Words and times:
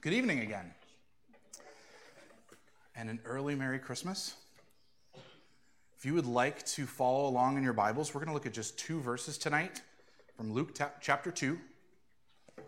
Good 0.00 0.12
evening 0.12 0.38
again. 0.38 0.72
And 2.94 3.10
an 3.10 3.18
early 3.24 3.56
Merry 3.56 3.80
Christmas. 3.80 4.36
If 5.96 6.06
you 6.06 6.14
would 6.14 6.24
like 6.24 6.64
to 6.66 6.86
follow 6.86 7.26
along 7.26 7.56
in 7.56 7.64
your 7.64 7.72
Bibles, 7.72 8.14
we're 8.14 8.20
going 8.20 8.28
to 8.28 8.34
look 8.34 8.46
at 8.46 8.52
just 8.52 8.78
two 8.78 9.00
verses 9.00 9.36
tonight 9.36 9.82
from 10.36 10.52
Luke 10.52 10.72
ta- 10.72 10.92
chapter 11.00 11.32
2. 11.32 11.58
They're 12.54 12.64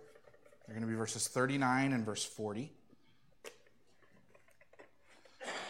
going 0.71 0.81
to 0.81 0.89
be 0.89 0.97
verses 0.97 1.29
39 1.29 1.93
and 1.93 2.05
verse 2.05 2.25
40. 2.25 2.73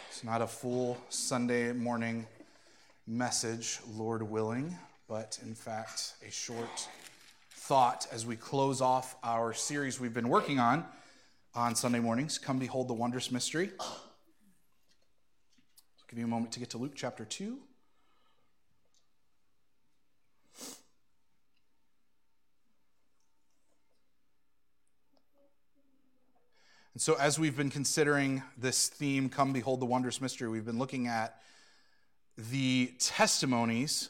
It's 0.09 0.23
not 0.23 0.41
a 0.41 0.47
full 0.47 0.97
Sunday 1.09 1.73
morning 1.73 2.25
message, 3.05 3.81
Lord 3.95 4.23
willing, 4.23 4.75
but 5.07 5.37
in 5.43 5.53
fact, 5.53 6.13
a 6.27 6.31
short 6.31 6.89
thought 7.51 8.07
as 8.11 8.25
we 8.25 8.35
close 8.35 8.81
off 8.81 9.15
our 9.23 9.53
series 9.53 9.99
we've 9.99 10.15
been 10.15 10.29
working 10.29 10.57
on 10.57 10.85
on 11.53 11.75
Sunday 11.75 11.99
mornings. 11.99 12.37
Come 12.37 12.59
behold 12.59 12.87
the 12.87 12.93
wondrous 12.93 13.31
mystery. 13.31 13.71
I'll 13.79 13.97
give 16.09 16.19
you 16.19 16.25
a 16.25 16.27
moment 16.27 16.53
to 16.53 16.59
get 16.59 16.69
to 16.71 16.77
Luke 16.77 16.93
chapter 16.95 17.25
2. 17.25 17.57
And 26.93 27.01
so, 27.01 27.15
as 27.15 27.39
we've 27.39 27.55
been 27.55 27.69
considering 27.69 28.43
this 28.57 28.89
theme, 28.89 29.29
Come 29.29 29.53
Behold 29.53 29.79
the 29.79 29.85
Wondrous 29.85 30.19
Mystery, 30.19 30.49
we've 30.49 30.65
been 30.65 30.77
looking 30.77 31.07
at 31.07 31.41
the 32.37 32.93
testimonies 32.99 34.09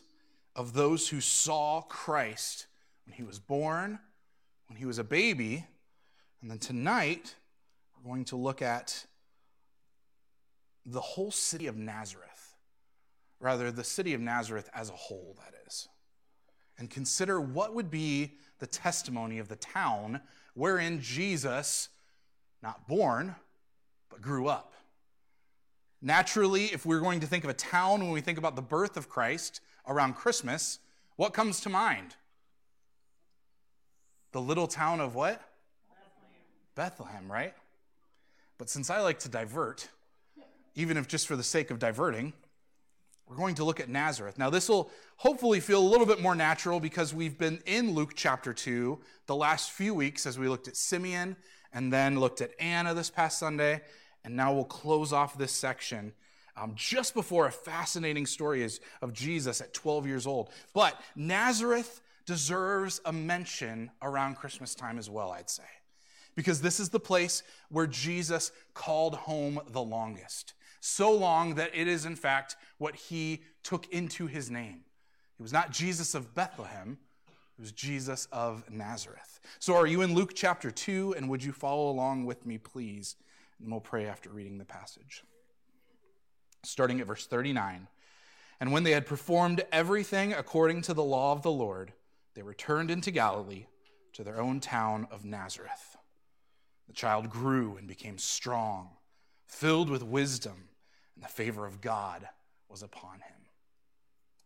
of 0.55 0.73
those 0.73 1.08
who 1.10 1.21
saw 1.21 1.82
Christ 1.82 2.66
when 3.05 3.13
he 3.13 3.23
was 3.23 3.38
born, 3.38 3.99
when 4.68 4.77
he 4.77 4.85
was 4.85 4.98
a 4.98 5.04
baby. 5.04 5.68
And 6.41 6.50
then 6.50 6.58
tonight, 6.58 7.36
we're 7.95 8.12
going 8.12 8.26
to 8.26 8.36
look 8.36 8.62
at 8.62 9.05
the 10.85 11.02
whole 11.02 11.32
city 11.32 11.68
of 11.68 11.77
Nazareth, 11.77 12.55
rather, 13.40 13.71
the 13.71 13.84
city 13.84 14.13
of 14.13 14.21
Nazareth 14.21 14.70
as 14.74 14.90
a 14.90 14.93
whole, 14.93 15.35
that 15.38 15.54
is, 15.68 15.88
and 16.79 16.90
consider 16.90 17.40
what 17.40 17.76
would 17.76 17.91
be 17.91 18.34
the 18.60 18.66
testimony 18.66 19.38
of 19.38 19.48
the 19.48 19.55
town 19.55 20.21
wherein 20.55 20.99
Jesus, 20.99 21.90
not 22.63 22.88
born, 22.88 23.35
but 24.10 24.21
grew 24.21 24.48
up. 24.48 24.73
Naturally, 26.01 26.66
if 26.66 26.85
we're 26.85 26.99
going 26.99 27.20
to 27.20 27.27
think 27.27 27.44
of 27.44 27.51
a 27.51 27.55
town 27.55 28.01
when 28.01 28.12
we 28.12 28.21
think 28.21 28.40
about 28.40 28.55
the 28.55 28.62
birth 28.62 28.98
of 28.98 29.07
Christ 29.07 29.62
around 29.88 30.16
Christmas, 30.16 30.79
what 31.16 31.34
comes 31.34 31.62
to 31.62 31.70
mind? 31.70 32.16
The 34.32 34.41
little 34.41 34.68
town 34.68 34.99
of 34.99 35.13
what? 35.13 35.40
Bethlehem, 36.76 37.32
right? 37.32 37.54
But 38.58 38.70
since 38.70 38.90
I 38.90 39.02
like 39.02 39.20
to 39.20 39.30
divert, 39.30 39.90
even 40.76 40.98
if 40.98 41.08
just 41.08 41.28
for 41.28 41.36
the 41.36 41.44
sake 41.44 41.72
of 41.72 41.80
diverting, 41.80 42.34
we're 43.28 43.38
going 43.38 43.55
to 43.55 43.63
look 43.63 43.80
at 43.80 43.90
Nazareth. 43.90 44.38
Now, 44.38 44.50
this 44.50 44.68
will 44.68 44.91
hopefully 45.18 45.60
feel 45.60 45.82
a 45.82 45.88
little 45.88 46.05
bit 46.05 46.22
more 46.22 46.36
natural 46.36 46.80
because 46.80 47.13
we've 47.13 47.38
been 47.38 47.62
in 47.66 47.94
Luke 47.94 48.13
chapter 48.16 48.54
2 48.54 49.00
the 49.26 49.36
last 49.36 49.72
few 49.72 49.94
weeks 49.94 50.26
as 50.26 50.38
we 50.38 50.50
looked 50.50 50.68
at 50.68 50.76
Simeon 50.76 51.38
and 51.74 51.91
then 51.94 52.20
looked 52.20 52.41
at 52.41 52.52
Anna 52.60 52.94
this 52.94 53.10
past 53.10 53.40
Sunday 53.40 53.82
and 54.24 54.35
now 54.35 54.54
we'll 54.54 54.66
close 54.66 55.13
off 55.13 55.38
this 55.38 55.52
section 55.52 56.13
um, 56.58 56.74
just 56.76 57.13
before 57.13 57.48
a 57.48 57.52
fascinating 57.52 58.26
story 58.26 58.62
is 58.62 58.82
of 59.02 59.13
Jesus 59.13 59.62
at 59.62 59.74
12 59.74 60.06
years 60.06 60.28
old. 60.28 60.50
But 60.74 61.00
Nazareth 61.16 62.02
deserves 62.26 63.02
a 63.06 63.13
mention 63.13 63.91
around 64.02 64.35
Christmas 64.35 64.75
time 64.75 65.00
as 65.00 65.09
well, 65.09 65.31
I'd 65.31 65.50
say. 65.50 65.63
Because 66.35 66.62
this 66.62 66.79
is 66.79 66.90
the 66.90 67.00
place 67.00 67.44
where 67.69 67.88
Jesus 67.88 68.51
called 68.74 69.16
home 69.16 69.59
the 69.69 69.81
longest. 69.81 70.53
So 70.79 71.12
long 71.12 71.56
that 71.56 71.72
it 71.73 71.88
is, 71.88 72.06
in 72.06 72.16
fact, 72.16 72.56
what 72.78 72.96
he 72.96 73.44
took 73.63 73.88
into 73.90 74.28
his 74.28 74.50
name. 74.50 74.81
It 75.39 75.41
was 75.41 75.53
not 75.53 75.72
Jesus 75.72 76.16
of 76.16 76.33
Bethlehem, 76.33 76.97
it 77.57 77.61
was 77.61 77.72
Jesus 77.72 78.28
of 78.31 78.63
Nazareth. 78.72 79.39
So, 79.59 79.75
are 79.75 79.85
you 79.85 80.01
in 80.01 80.16
Luke 80.16 80.31
chapter 80.33 80.72
2? 80.72 81.16
And 81.16 81.29
would 81.29 81.44
you 81.44 81.51
follow 81.51 81.89
along 81.89 82.25
with 82.25 82.45
me, 82.45 82.57
please? 82.57 83.16
And 83.59 83.72
we'll 83.72 83.81
pray 83.81 84.07
after 84.07 84.29
reading 84.29 84.57
the 84.57 84.66
passage. 84.66 85.23
Starting 86.63 87.00
at 87.01 87.07
verse 87.07 87.27
39. 87.27 87.88
And 88.59 88.72
when 88.72 88.83
they 88.83 88.91
had 88.91 89.06
performed 89.06 89.63
everything 89.72 90.33
according 90.33 90.83
to 90.83 90.94
the 90.94 91.03
law 91.03 91.33
of 91.33 91.41
the 91.41 91.51
Lord, 91.51 91.94
they 92.35 92.41
returned 92.41 92.89
into 92.89 93.11
Galilee 93.11 93.66
to 94.13 94.23
their 94.23 94.39
own 94.39 94.59
town 94.59 95.07
of 95.11 95.25
Nazareth. 95.25 95.91
The 96.91 96.97
child 96.97 97.29
grew 97.29 97.78
and 97.78 97.88
became 97.88 98.18
strong, 98.18 98.90
filled 99.47 99.90
with 99.90 100.03
wisdom, 100.03 100.68
and 101.16 101.24
the 101.24 101.29
favor 101.29 101.66
of 101.66 101.79
God 101.79 102.28
was 102.68 102.84
upon 102.84 103.13
him. 103.13 103.46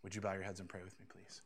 Would 0.03 0.13
you 0.13 0.21
bow 0.21 0.33
your 0.33 0.43
heads 0.43 0.59
and 0.59 0.69
pray 0.69 0.81
with 0.83 0.93
me, 0.99 1.07
please? 1.09 1.41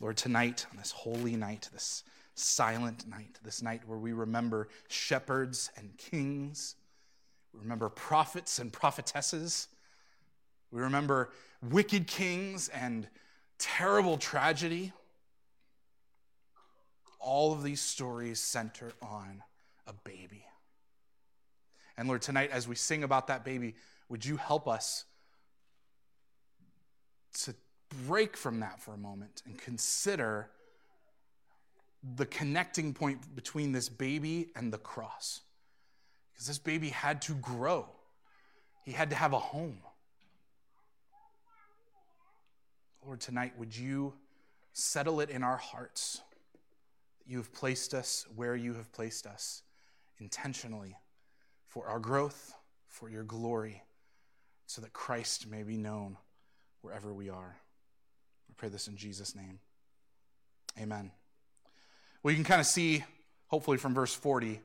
Lord, 0.00 0.16
tonight, 0.16 0.66
on 0.72 0.76
this 0.76 0.90
holy 0.90 1.36
night, 1.36 1.68
this 1.72 2.02
silent 2.34 3.06
night, 3.06 3.38
this 3.44 3.62
night 3.62 3.82
where 3.86 3.96
we 3.96 4.12
remember 4.12 4.66
shepherds 4.88 5.70
and 5.76 5.96
kings, 5.98 6.74
we 7.54 7.60
remember 7.60 7.90
prophets 7.90 8.58
and 8.58 8.72
prophetesses, 8.72 9.68
we 10.72 10.80
remember 10.80 11.30
wicked 11.70 12.08
kings 12.08 12.70
and 12.70 13.06
terrible 13.60 14.16
tragedy. 14.16 14.92
All 17.22 17.52
of 17.52 17.62
these 17.62 17.80
stories 17.80 18.40
center 18.40 18.92
on 19.00 19.42
a 19.86 19.92
baby. 19.92 20.44
And 21.96 22.08
Lord, 22.08 22.22
tonight, 22.22 22.50
as 22.50 22.66
we 22.66 22.74
sing 22.74 23.04
about 23.04 23.28
that 23.28 23.44
baby, 23.44 23.74
would 24.08 24.24
you 24.24 24.36
help 24.36 24.66
us 24.66 25.04
to 27.44 27.54
break 28.06 28.36
from 28.36 28.60
that 28.60 28.80
for 28.80 28.94
a 28.94 28.98
moment 28.98 29.42
and 29.46 29.58
consider 29.58 30.50
the 32.16 32.26
connecting 32.26 32.92
point 32.92 33.34
between 33.34 33.72
this 33.72 33.88
baby 33.88 34.50
and 34.56 34.72
the 34.72 34.78
cross. 34.78 35.40
Because 36.32 36.46
this 36.46 36.58
baby 36.58 36.88
had 36.88 37.22
to 37.22 37.34
grow, 37.34 37.86
he 38.84 38.92
had 38.92 39.10
to 39.10 39.16
have 39.16 39.32
a 39.32 39.38
home. 39.38 39.78
Lord, 43.04 43.20
tonight, 43.20 43.52
would 43.58 43.76
you 43.76 44.14
settle 44.72 45.20
it 45.20 45.30
in 45.30 45.42
our 45.42 45.56
hearts 45.56 46.20
that 47.22 47.30
you 47.30 47.38
have 47.38 47.52
placed 47.52 47.94
us 47.94 48.26
where 48.34 48.56
you 48.56 48.74
have 48.74 48.90
placed 48.92 49.26
us 49.26 49.62
intentionally 50.18 50.96
for 51.68 51.86
our 51.86 51.98
growth, 51.98 52.54
for 52.86 53.08
your 53.08 53.22
glory, 53.22 53.82
so 54.66 54.80
that 54.82 54.92
Christ 54.92 55.48
may 55.48 55.62
be 55.62 55.76
known 55.76 56.16
wherever 56.80 57.12
we 57.12 57.28
are. 57.28 57.56
I 58.50 58.52
pray 58.56 58.68
this 58.68 58.88
in 58.88 58.96
Jesus' 58.96 59.34
name. 59.34 59.60
Amen. 60.80 61.10
Well, 62.22 62.32
you 62.32 62.36
can 62.36 62.44
kind 62.44 62.60
of 62.60 62.66
see, 62.66 63.04
hopefully 63.48 63.76
from 63.76 63.94
verse 63.94 64.14
40, 64.14 64.60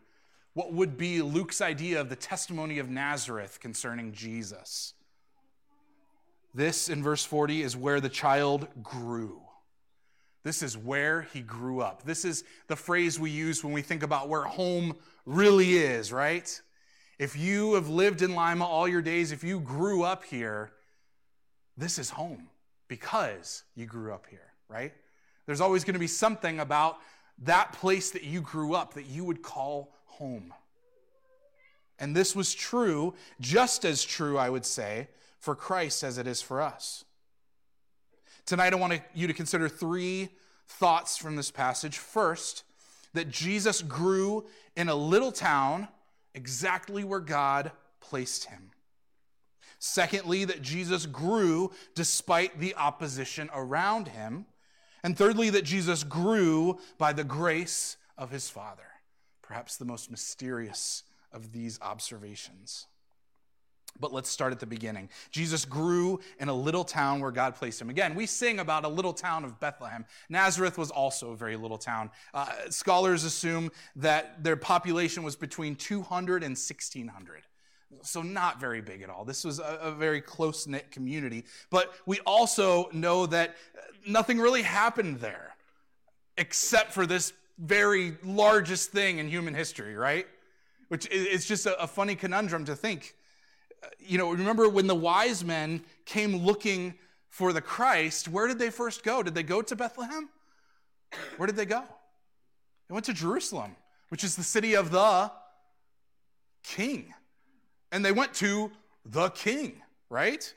what 0.53 0.73
would 0.73 0.97
be 0.97 1.22
Luke's 1.22 1.62
idea 1.62 2.01
of 2.01 2.09
the 2.09 2.16
testimony 2.16 2.79
of 2.79 2.90
Nazareth 2.90 3.59
concerning 3.59 4.13
Jesus. 4.13 4.94
This, 6.53 6.90
in 6.90 7.03
verse 7.03 7.23
40, 7.23 7.62
is 7.62 7.78
where 7.78 8.01
the 8.01 8.09
child 8.09 8.67
grew. 8.81 9.41
This 10.47 10.63
is 10.63 10.78
where 10.78 11.24
he 11.34 11.41
grew 11.41 11.81
up. 11.81 12.03
This 12.03 12.24
is 12.24 12.46
the 12.68 12.75
phrase 12.78 13.19
we 13.19 13.30
use 13.30 13.66
when 13.66 13.74
we 13.74 13.81
think 13.81 14.02
about 14.02 14.30
where 14.30 14.44
home 14.44 14.96
really 15.25 15.75
is, 15.75 16.13
right? 16.13 16.62
If 17.19 17.35
you 17.35 17.74
have 17.74 17.90
lived 17.90 18.22
in 18.22 18.34
Lima 18.34 18.63
all 18.66 18.88
your 18.88 19.02
days, 19.02 19.34
if 19.34 19.44
you 19.44 19.59
grew 19.59 20.03
up 20.03 20.24
here, 20.24 20.72
this 21.75 22.00
is 22.00 22.09
home 22.12 22.47
because 22.88 23.63
you 23.75 23.88
grew 23.88 24.13
up 24.13 24.25
here, 24.30 24.53
right? 24.69 24.94
There's 25.47 25.59
always 25.59 25.84
going 25.84 25.96
to 25.96 26.00
be 26.00 26.08
something 26.08 26.62
about 26.62 27.00
that 27.40 27.74
place 27.74 28.12
that 28.12 28.24
you 28.24 28.40
grew 28.40 28.74
up 28.74 28.94
that 28.94 29.08
you 29.08 29.25
would 29.25 29.41
call 29.41 29.94
home. 30.06 30.53
And 32.00 32.16
this 32.16 32.34
was 32.38 32.55
true, 32.55 33.16
just 33.41 33.84
as 33.84 34.02
true, 34.02 34.38
I 34.38 34.50
would 34.50 34.66
say, 34.66 35.09
for 35.40 35.55
Christ 35.55 36.05
as 36.05 36.17
it 36.17 36.26
is 36.26 36.41
for 36.41 36.61
us. 36.61 37.03
Tonight, 38.47 38.72
I 38.72 38.78
want 38.78 39.02
you 39.14 39.28
to 39.28 39.34
consider 39.34 39.67
three 39.67 40.29
thoughts 40.67 41.17
from 41.17 41.35
this 41.35 41.52
passage. 41.52 41.97
First, 41.97 42.64
that 43.14 43.29
Jesus 43.29 43.82
grew 43.82 44.46
in 44.78 44.88
a 44.88 44.96
little 44.96 45.34
town 45.34 45.90
exactly 46.34 47.03
where 47.03 47.20
God 47.20 47.73
placed 47.99 48.46
him. 48.46 48.72
Secondly, 49.79 50.46
that 50.46 50.61
Jesus 50.61 51.05
grew 51.05 51.73
despite 51.94 52.58
the 52.58 52.73
opposition 52.76 53.49
around 53.53 54.08
him. 54.08 54.46
And 55.03 55.17
thirdly, 55.17 55.50
that 55.50 55.66
Jesus 55.66 56.05
grew 56.05 56.79
by 56.97 57.11
the 57.11 57.26
grace 57.26 57.97
of 58.17 58.32
his 58.32 58.50
Father. 58.50 58.88
Perhaps 59.41 59.76
the 59.76 59.84
most 59.84 60.09
mysterious 60.09 61.03
of 61.34 61.52
these 61.52 61.79
observations. 61.82 62.85
But 63.99 64.14
let's 64.14 64.29
start 64.29 64.52
at 64.52 64.59
the 64.59 64.66
beginning. 64.66 65.09
Jesus 65.32 65.66
grew 65.66 66.20
in 66.40 66.49
a 66.49 66.53
little 66.53 66.84
town 66.84 67.20
where 67.20 67.32
God 67.32 67.55
placed 67.55 67.82
him. 67.82 67.90
Again, 67.90 68.16
we 68.16 68.26
sing 68.26 68.59
about 68.59 68.85
a 68.85 68.88
little 68.88 69.14
town 69.14 69.44
of 69.44 69.59
Bethlehem. 69.59 70.05
Nazareth 70.29 70.78
was 70.78 70.91
also 70.91 71.32
a 71.32 71.35
very 71.35 71.55
little 71.55 71.78
town. 71.78 72.11
Uh, 72.34 72.47
scholars 72.70 73.23
assume 73.23 73.72
that 73.96 74.44
their 74.44 74.55
population 74.55 75.23
was 75.23 75.35
between 75.35 75.76
200 75.76 76.44
and 76.44 76.52
1600. 76.52 77.44
So, 78.02 78.22
not 78.22 78.59
very 78.59 78.82
big 78.82 79.02
at 79.02 79.09
all. 79.09 79.23
This 79.23 79.44
was 79.44 79.59
a, 79.59 79.79
a 79.82 79.91
very 79.91 80.22
close 80.22 80.67
knit 80.67 80.91
community. 80.91 81.46
But 81.70 81.93
we 82.05 82.20
also 82.22 82.90
know 82.91 83.26
that 83.28 83.55
nothing 84.05 84.40
really 84.40 84.61
happened 84.61 85.20
there 85.20 85.55
except 86.38 86.91
for 86.91 87.05
this 87.05 87.34
very 87.58 88.17
largest 88.23 88.91
thing 88.91 89.17
in 89.17 89.28
human 89.28 89.53
history, 89.53 89.96
right? 89.96 90.28
Which 90.90 91.09
is 91.09 91.46
just 91.46 91.66
a, 91.66 91.82
a 91.82 91.88
funny 91.88 92.16
conundrum 92.16 92.66
to 92.66 92.76
think 92.76 93.16
you 94.00 94.18
know, 94.18 94.32
remember 94.32 94.70
when 94.70 94.88
the 94.88 94.96
wise 94.96 95.44
men 95.44 95.84
came 96.06 96.38
looking 96.38 96.96
for 97.29 97.53
the 97.53 97.62
Christ, 97.62 98.28
where 98.28 98.47
did 98.47 98.59
they 98.59 98.70
first 98.70 99.03
go? 99.03 99.22
Did 99.22 99.35
they 99.35 99.44
go 99.44 99.62
to 99.62 99.76
Bethlehem? 99.76 100.29
Where 101.38 101.47
did 101.47 101.56
they 101.56 101.66
go? 101.66 101.84
They 102.88 102.94
went 102.94 103.06
to 103.06 103.14
Jerusalem, 103.14 103.76
which 104.09 104.24
is 104.24 104.35
the 104.35 104.44
city 104.44 104.76
of 104.76 104.91
the 104.91 105.32
king. 106.64 107.14
And 107.91 108.03
they 108.03 108.12
went 108.12 108.34
to 108.35 108.72
the 109.06 109.29
king, 109.29 109.82
right? 110.09 110.53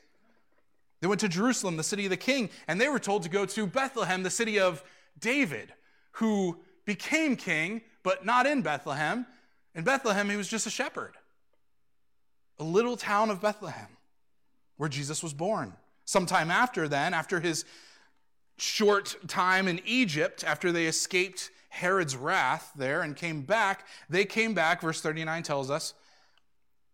They 1.01 1.07
went 1.07 1.21
to 1.21 1.29
Jerusalem, 1.29 1.77
the 1.77 1.83
city 1.83 2.05
of 2.05 2.09
the 2.09 2.17
king, 2.17 2.49
and 2.67 2.79
they 2.79 2.89
were 2.89 2.99
told 2.99 3.23
to 3.23 3.29
go 3.29 3.45
to 3.45 3.67
Bethlehem, 3.67 4.23
the 4.23 4.29
city 4.29 4.59
of 4.59 4.83
David, 5.19 5.73
who 6.13 6.59
became 6.85 7.35
king, 7.35 7.81
but 8.03 8.25
not 8.25 8.45
in 8.45 8.61
Bethlehem. 8.61 9.25
In 9.75 9.83
Bethlehem, 9.83 10.29
he 10.29 10.35
was 10.35 10.47
just 10.47 10.67
a 10.67 10.69
shepherd 10.69 11.15
a 12.61 12.63
little 12.63 12.95
town 12.95 13.29
of 13.31 13.41
Bethlehem, 13.41 13.87
where 14.77 14.87
Jesus 14.87 15.21
was 15.21 15.33
born. 15.33 15.73
Sometime 16.05 16.51
after 16.51 16.87
then, 16.87 17.13
after 17.13 17.39
his 17.39 17.65
short 18.57 19.15
time 19.27 19.67
in 19.67 19.81
Egypt, 19.83 20.43
after 20.45 20.71
they 20.71 20.85
escaped 20.85 21.49
Herod's 21.69 22.15
wrath 22.15 22.71
there 22.75 23.01
and 23.01 23.15
came 23.15 23.41
back, 23.41 23.87
they 24.09 24.25
came 24.25 24.53
back, 24.53 24.81
verse 24.81 25.01
39 25.01 25.41
tells 25.41 25.71
us, 25.71 25.95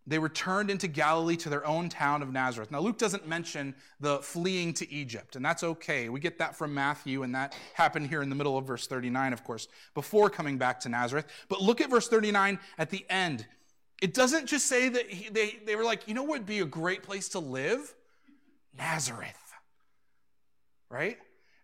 they 0.10 0.20
returned 0.20 0.72
into 0.72 0.88
Galilee 0.88 1.36
to 1.36 1.50
their 1.50 1.68
own 1.68 1.90
town 1.90 2.22
of 2.22 2.32
Nazareth. 2.32 2.72
Now, 2.72 2.80
Luke 2.80 2.98
doesn't 2.98 3.28
mention 3.28 3.76
the 4.00 4.20
fleeing 4.20 4.74
to 4.76 4.90
Egypt, 4.90 5.36
and 5.36 5.44
that's 5.44 5.64
okay. 5.64 6.08
We 6.08 6.22
get 6.22 6.40
that 6.40 6.56
from 6.56 6.74
Matthew, 6.74 7.24
and 7.24 7.36
that 7.36 7.54
happened 7.74 8.08
here 8.08 8.22
in 8.22 8.30
the 8.30 8.36
middle 8.36 8.58
of 8.58 8.66
verse 8.66 8.88
39, 8.88 9.34
of 9.34 9.44
course, 9.44 9.68
before 9.94 10.30
coming 10.30 10.58
back 10.58 10.80
to 10.82 10.90
Nazareth. 10.90 11.26
But 11.50 11.62
look 11.62 11.82
at 11.82 11.90
verse 11.90 12.08
39 12.08 12.58
at 12.78 12.90
the 12.90 13.06
end. 13.10 13.46
It 14.02 14.14
doesn't 14.14 14.46
just 14.46 14.68
say 14.68 14.90
that 14.90 15.10
he, 15.10 15.30
they, 15.30 15.60
they 15.66 15.76
were 15.76 15.84
like, 15.84 16.08
you 16.08 16.14
know 16.14 16.24
what 16.24 16.40
would 16.40 16.46
be 16.46 16.60
a 16.60 16.66
great 16.66 17.04
place 17.04 17.30
to 17.30 17.40
live? 17.40 17.94
Nazareth. 18.78 19.36
Right? 20.90 21.18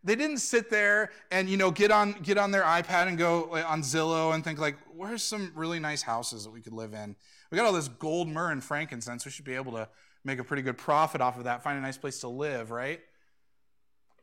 They 0.03 0.15
didn't 0.15 0.39
sit 0.39 0.69
there 0.69 1.11
and 1.31 1.49
you 1.49 1.55
know 1.55 1.71
get 1.71 1.89
on 1.89 2.13
get 2.23 2.37
on 2.37 2.51
their 2.51 2.63
iPad 2.63 3.07
and 3.07 3.17
go 3.17 3.55
on 3.65 3.81
Zillow 3.81 4.33
and 4.33 4.43
think 4.43 4.59
like, 4.59 4.75
where's 4.93 5.23
some 5.23 5.51
really 5.55 5.79
nice 5.79 6.01
houses 6.01 6.43
that 6.43 6.51
we 6.51 6.59
could 6.59 6.73
live 6.73 6.93
in? 6.93 7.15
We 7.51 7.55
got 7.55 7.65
all 7.65 7.73
this 7.73 7.87
gold, 7.87 8.27
myrrh, 8.27 8.51
and 8.51 8.61
frankincense. 8.61 9.23
We 9.23 9.31
should 9.31 9.45
be 9.45 9.55
able 9.55 9.71
to 9.73 9.87
make 10.25 10.39
a 10.39 10.43
pretty 10.43 10.63
good 10.63 10.77
profit 10.77 11.21
off 11.21 11.37
of 11.37 11.45
that, 11.45 11.63
find 11.63 11.77
a 11.77 11.81
nice 11.81 11.97
place 11.97 12.19
to 12.19 12.27
live, 12.27 12.71
right? 12.71 12.99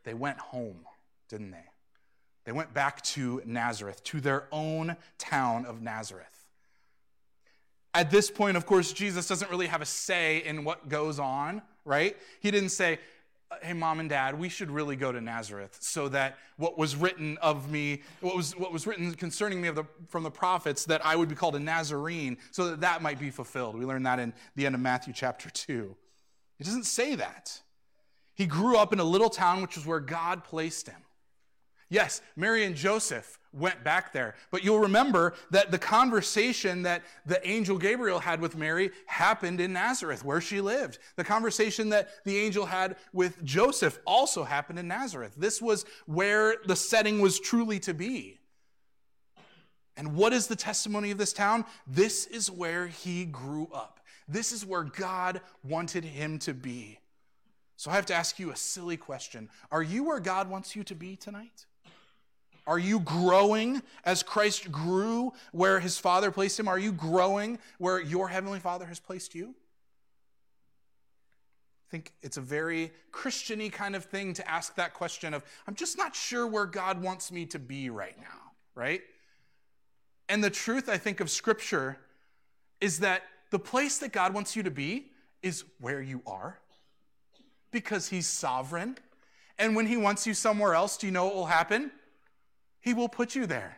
They 0.05 0.15
went 0.15 0.39
home, 0.39 0.81
didn't 1.29 1.51
they? 1.51 1.65
They 2.45 2.53
went 2.53 2.73
back 2.75 3.03
to 3.03 3.43
Nazareth, 3.45 4.03
to 4.05 4.21
their 4.21 4.49
own 4.51 4.97
town 5.19 5.67
of 5.67 5.83
Nazareth. 5.83 6.40
At 7.93 8.11
this 8.11 8.31
point, 8.31 8.57
of 8.57 8.67
course, 8.67 8.93
Jesus 8.93 9.27
doesn't 9.27 9.51
really 9.51 9.67
have 9.67 9.83
a 9.83 9.87
say 9.87 10.45
in 10.45 10.65
what 10.65 10.89
goes 10.89 11.19
on, 11.19 11.63
right? 11.85 12.17
He 12.41 12.51
didn't 12.51 12.69
say, 12.71 12.99
hey 13.63 13.73
mom 13.73 13.99
and 13.99 14.09
dad 14.09 14.39
we 14.39 14.49
should 14.49 14.71
really 14.71 14.95
go 14.95 15.11
to 15.11 15.21
nazareth 15.21 15.77
so 15.81 16.09
that 16.09 16.39
what 16.57 16.79
was 16.79 16.95
written 16.95 17.37
of 17.39 17.71
me 17.71 18.01
what 18.21 18.37
was 18.37 18.57
what 18.57 18.73
was 18.73 18.87
written 18.87 19.13
concerning 19.15 19.61
me 19.61 19.69
of 19.69 19.75
the, 19.75 19.85
from 20.09 20.23
the 20.23 20.31
prophets 20.31 20.85
that 20.85 21.05
i 21.05 21.17
would 21.17 21.29
be 21.29 21.35
called 21.35 21.57
a 21.57 21.59
nazarene 21.59 22.37
so 22.53 22.69
that 22.69 22.81
that 22.81 23.03
might 23.03 23.19
be 23.19 23.31
fulfilled. 23.31 23.77
We 23.77 23.85
learn 23.85 24.05
that 24.05 24.21
in 24.21 24.33
the 24.55 24.67
end 24.67 24.75
of 24.75 24.81
matthew 24.81 25.13
chapter 25.13 25.51
2 25.51 25.97
it 26.59 26.65
doesn't 26.65 26.85
say 26.85 27.15
that. 27.15 27.59
He 28.35 28.45
grew 28.45 28.77
up 28.77 28.93
in 28.93 29.01
a 29.01 29.05
little 29.05 29.31
town 29.31 29.63
which 29.63 29.77
was 29.77 29.85
where 29.85 30.01
god 30.01 30.45
placed 30.45 30.89
him 30.89 31.03
yes 31.91 32.23
mary 32.37 32.65
and 32.65 32.75
joseph 32.77 33.39
went 33.53 33.83
back 33.83 34.13
there. 34.13 34.35
But 34.51 34.65
you'll 34.65 34.81
remember 34.81 35.35
that 35.51 35.71
the 35.71 35.79
conversation 35.79 36.83
that 36.83 37.03
the 37.27 37.47
angel 37.49 37.79
Gabriel 37.79 38.21
had 38.21 38.41
with 38.41 38.57
Mary 38.57 38.91
happened 39.07 39.61
in 39.61 39.73
Nazareth, 39.73 40.25
where 40.25 40.41
she 40.41 40.61
lived. 40.61 40.99
The 41.17 41.25
conversation 41.25 41.89
that 41.91 42.11
the 42.25 42.39
angel 42.39 42.67
had 42.67 42.97
with 43.13 43.43
Joseph 43.45 43.99
also 44.07 44.45
happened 44.45 44.79
in 44.79 44.89
Nazareth. 44.89 45.35
This 45.37 45.61
was 45.61 45.85
where 46.07 46.57
the 46.65 46.77
setting 46.77 47.21
was 47.21 47.41
truly 47.41 47.81
to 47.81 47.95
be. 47.95 48.39
And 49.97 50.15
what 50.15 50.33
is 50.33 50.47
the 50.47 50.57
testimony 50.57 51.11
of 51.11 51.19
this 51.19 51.33
town? 51.33 51.65
This 51.87 52.27
is 52.27 52.51
where 52.51 52.87
he 52.87 53.25
grew 53.25 53.69
up. 53.75 54.01
This 54.29 54.53
is 54.53 54.65
where 54.65 54.85
God 54.85 55.41
wanted 55.65 56.05
him 56.05 56.39
to 56.41 56.55
be. 56.55 57.01
So 57.77 57.91
I 57.91 57.95
have 57.95 58.07
to 58.07 58.15
ask 58.15 58.39
you 58.39 58.51
a 58.51 58.57
silly 58.57 58.97
question 58.97 59.49
Are 59.73 59.83
you 59.83 60.05
where 60.05 60.21
God 60.21 60.49
wants 60.49 60.77
you 60.77 60.85
to 60.85 60.95
be 60.95 61.17
tonight? 61.17 61.67
Are 62.71 62.79
you 62.79 63.01
growing 63.01 63.83
as 64.05 64.23
Christ 64.23 64.71
grew 64.71 65.33
where 65.51 65.81
his 65.81 65.99
Father 65.99 66.31
placed 66.31 66.61
him? 66.61 66.69
Are 66.69 66.79
you 66.79 66.93
growing 66.93 67.59
where 67.79 68.01
your 68.01 68.29
Heavenly 68.29 68.61
Father 68.61 68.87
has 68.87 69.01
placed 69.01 69.35
you? 69.35 69.49
I 69.49 69.53
think 71.91 72.13
it's 72.23 72.37
a 72.37 72.41
very 72.41 72.93
Christiany 73.11 73.73
kind 73.73 73.97
of 73.97 74.05
thing 74.05 74.35
to 74.35 74.49
ask 74.49 74.77
that 74.77 74.95
question 74.95 75.35
of, 75.35 75.45
I'm 75.67 75.75
just 75.75 75.99
not 75.99 76.15
sure 76.15 76.47
where 76.47 76.65
God 76.65 77.03
wants 77.03 77.33
me 77.33 77.45
to 77.47 77.59
be 77.59 77.91
right 77.91 78.17
now, 78.21 78.53
right? 78.77 79.03
And 80.29 80.45
the 80.45 80.49
truth, 80.49 80.89
I 80.89 80.97
think, 80.97 81.19
of 81.19 81.29
Scripture 81.29 81.99
is 82.81 83.01
that 83.01 83.25
the 83.51 83.59
place 83.59 83.99
that 83.99 84.13
God 84.13 84.33
wants 84.33 84.55
you 84.55 84.63
to 84.63 84.71
be 84.71 85.11
is 85.43 85.65
where 85.81 86.01
you 86.01 86.23
are 86.25 86.61
because 87.73 88.11
He's 88.11 88.29
sovereign. 88.29 88.97
And 89.59 89.75
when 89.75 89.89
He 89.89 89.97
wants 89.97 90.25
you 90.25 90.35
somewhere 90.35 90.77
else, 90.77 90.97
do 90.97 91.09
you 91.09 91.13
know 91.13 91.25
what 91.25 91.35
will 91.35 91.47
happen? 91.47 91.91
He 92.81 92.95
will 92.95 93.09
put 93.09 93.35
you 93.35 93.47
there. 93.47 93.77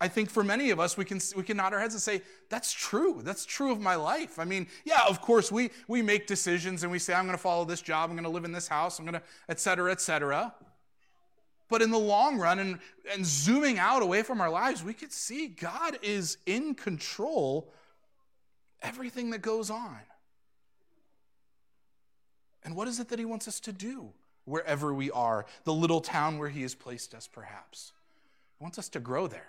I 0.00 0.08
think 0.08 0.30
for 0.30 0.42
many 0.42 0.70
of 0.70 0.80
us, 0.80 0.96
we 0.96 1.04
can, 1.04 1.20
we 1.36 1.44
can 1.44 1.58
nod 1.58 1.72
our 1.72 1.78
heads 1.78 1.94
and 1.94 2.02
say, 2.02 2.22
that's 2.48 2.72
true. 2.72 3.20
That's 3.22 3.44
true 3.44 3.70
of 3.70 3.80
my 3.80 3.94
life. 3.94 4.40
I 4.40 4.44
mean, 4.44 4.66
yeah, 4.84 5.02
of 5.08 5.20
course, 5.20 5.52
we, 5.52 5.70
we 5.86 6.02
make 6.02 6.26
decisions 6.26 6.82
and 6.82 6.90
we 6.90 6.98
say, 6.98 7.14
I'm 7.14 7.24
going 7.24 7.36
to 7.36 7.42
follow 7.42 7.64
this 7.64 7.80
job, 7.80 8.10
I'm 8.10 8.16
going 8.16 8.24
to 8.24 8.30
live 8.30 8.44
in 8.44 8.50
this 8.50 8.66
house, 8.66 8.98
I'm 8.98 9.04
going 9.04 9.14
to, 9.14 9.22
et 9.48 9.60
cetera, 9.60 9.92
et 9.92 10.00
cetera. 10.00 10.52
But 11.68 11.82
in 11.82 11.92
the 11.92 11.98
long 11.98 12.38
run 12.38 12.58
and, 12.58 12.80
and 13.12 13.24
zooming 13.24 13.78
out 13.78 14.02
away 14.02 14.22
from 14.22 14.40
our 14.40 14.50
lives, 14.50 14.82
we 14.82 14.92
could 14.92 15.12
see 15.12 15.46
God 15.46 15.98
is 16.02 16.36
in 16.46 16.74
control 16.74 17.72
everything 18.82 19.30
that 19.30 19.40
goes 19.40 19.70
on. 19.70 19.98
And 22.64 22.74
what 22.74 22.88
is 22.88 22.98
it 22.98 23.08
that 23.10 23.20
He 23.20 23.24
wants 23.24 23.46
us 23.46 23.60
to 23.60 23.72
do? 23.72 24.10
Wherever 24.44 24.92
we 24.92 25.10
are, 25.10 25.46
the 25.64 25.72
little 25.72 26.00
town 26.00 26.38
where 26.38 26.48
He 26.48 26.62
has 26.62 26.74
placed 26.74 27.14
us, 27.14 27.28
perhaps. 27.28 27.92
He 28.58 28.62
wants 28.62 28.78
us 28.78 28.88
to 28.90 29.00
grow 29.00 29.26
there. 29.26 29.46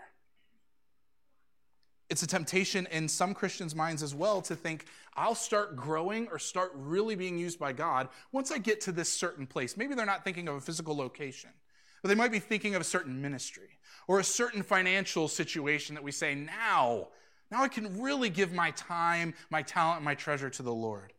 It's 2.10 2.22
a 2.22 2.28
temptation 2.28 2.88
in 2.92 3.08
some 3.08 3.34
Christians' 3.34 3.74
minds 3.74 4.04
as 4.04 4.14
well 4.14 4.42
to 4.44 4.56
think, 4.56 4.86
I'll 5.16 5.36
start 5.36 5.76
growing 5.76 6.28
or 6.28 6.38
start 6.38 6.72
really 6.76 7.16
being 7.16 7.40
used 7.40 7.58
by 7.58 7.74
God 7.74 8.08
once 8.32 8.52
I 8.52 8.60
get 8.60 8.82
to 8.82 8.92
this 8.92 9.12
certain 9.12 9.48
place. 9.48 9.78
Maybe 9.78 9.96
they're 9.96 10.06
not 10.06 10.24
thinking 10.24 10.48
of 10.48 10.56
a 10.56 10.62
physical 10.62 10.96
location, 10.96 11.50
but 12.02 12.10
they 12.10 12.16
might 12.16 12.32
be 12.32 12.40
thinking 12.40 12.76
of 12.76 12.82
a 12.82 12.86
certain 12.86 13.20
ministry 13.20 13.80
or 14.08 14.20
a 14.20 14.24
certain 14.24 14.62
financial 14.62 15.28
situation 15.28 15.96
that 15.96 16.04
we 16.04 16.12
say, 16.12 16.36
now, 16.36 17.08
now 17.50 17.64
I 17.64 17.68
can 17.68 18.00
really 18.02 18.30
give 18.30 18.54
my 18.54 18.72
time, 18.72 19.34
my 19.50 19.62
talent, 19.64 20.04
my 20.04 20.14
treasure 20.14 20.50
to 20.52 20.62
the 20.62 20.74
Lord. 20.74 21.14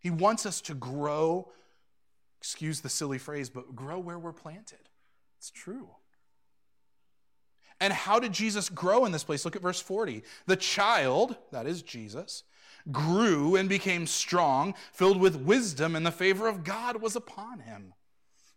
He 0.00 0.10
wants 0.10 0.44
us 0.44 0.60
to 0.62 0.74
grow 0.74 1.50
excuse 2.40 2.80
the 2.80 2.88
silly 2.88 3.18
phrase, 3.18 3.50
but 3.50 3.76
grow 3.76 3.98
where 3.98 4.18
we're 4.18 4.32
planted. 4.32 4.88
It's 5.38 5.50
true. 5.50 5.90
And 7.80 7.92
how 7.92 8.18
did 8.18 8.32
Jesus 8.32 8.68
grow 8.68 9.04
in 9.04 9.12
this 9.12 9.24
place? 9.24 9.44
Look 9.44 9.56
at 9.56 9.62
verse 9.62 9.80
40. 9.80 10.22
The 10.46 10.56
child, 10.56 11.36
that 11.50 11.66
is 11.66 11.82
Jesus, 11.82 12.44
grew 12.90 13.56
and 13.56 13.68
became 13.68 14.06
strong, 14.06 14.74
filled 14.92 15.18
with 15.20 15.36
wisdom, 15.36 15.96
and 15.96 16.04
the 16.04 16.10
favor 16.10 16.48
of 16.48 16.64
God 16.64 17.00
was 17.00 17.16
upon 17.16 17.60
him. 17.60 17.94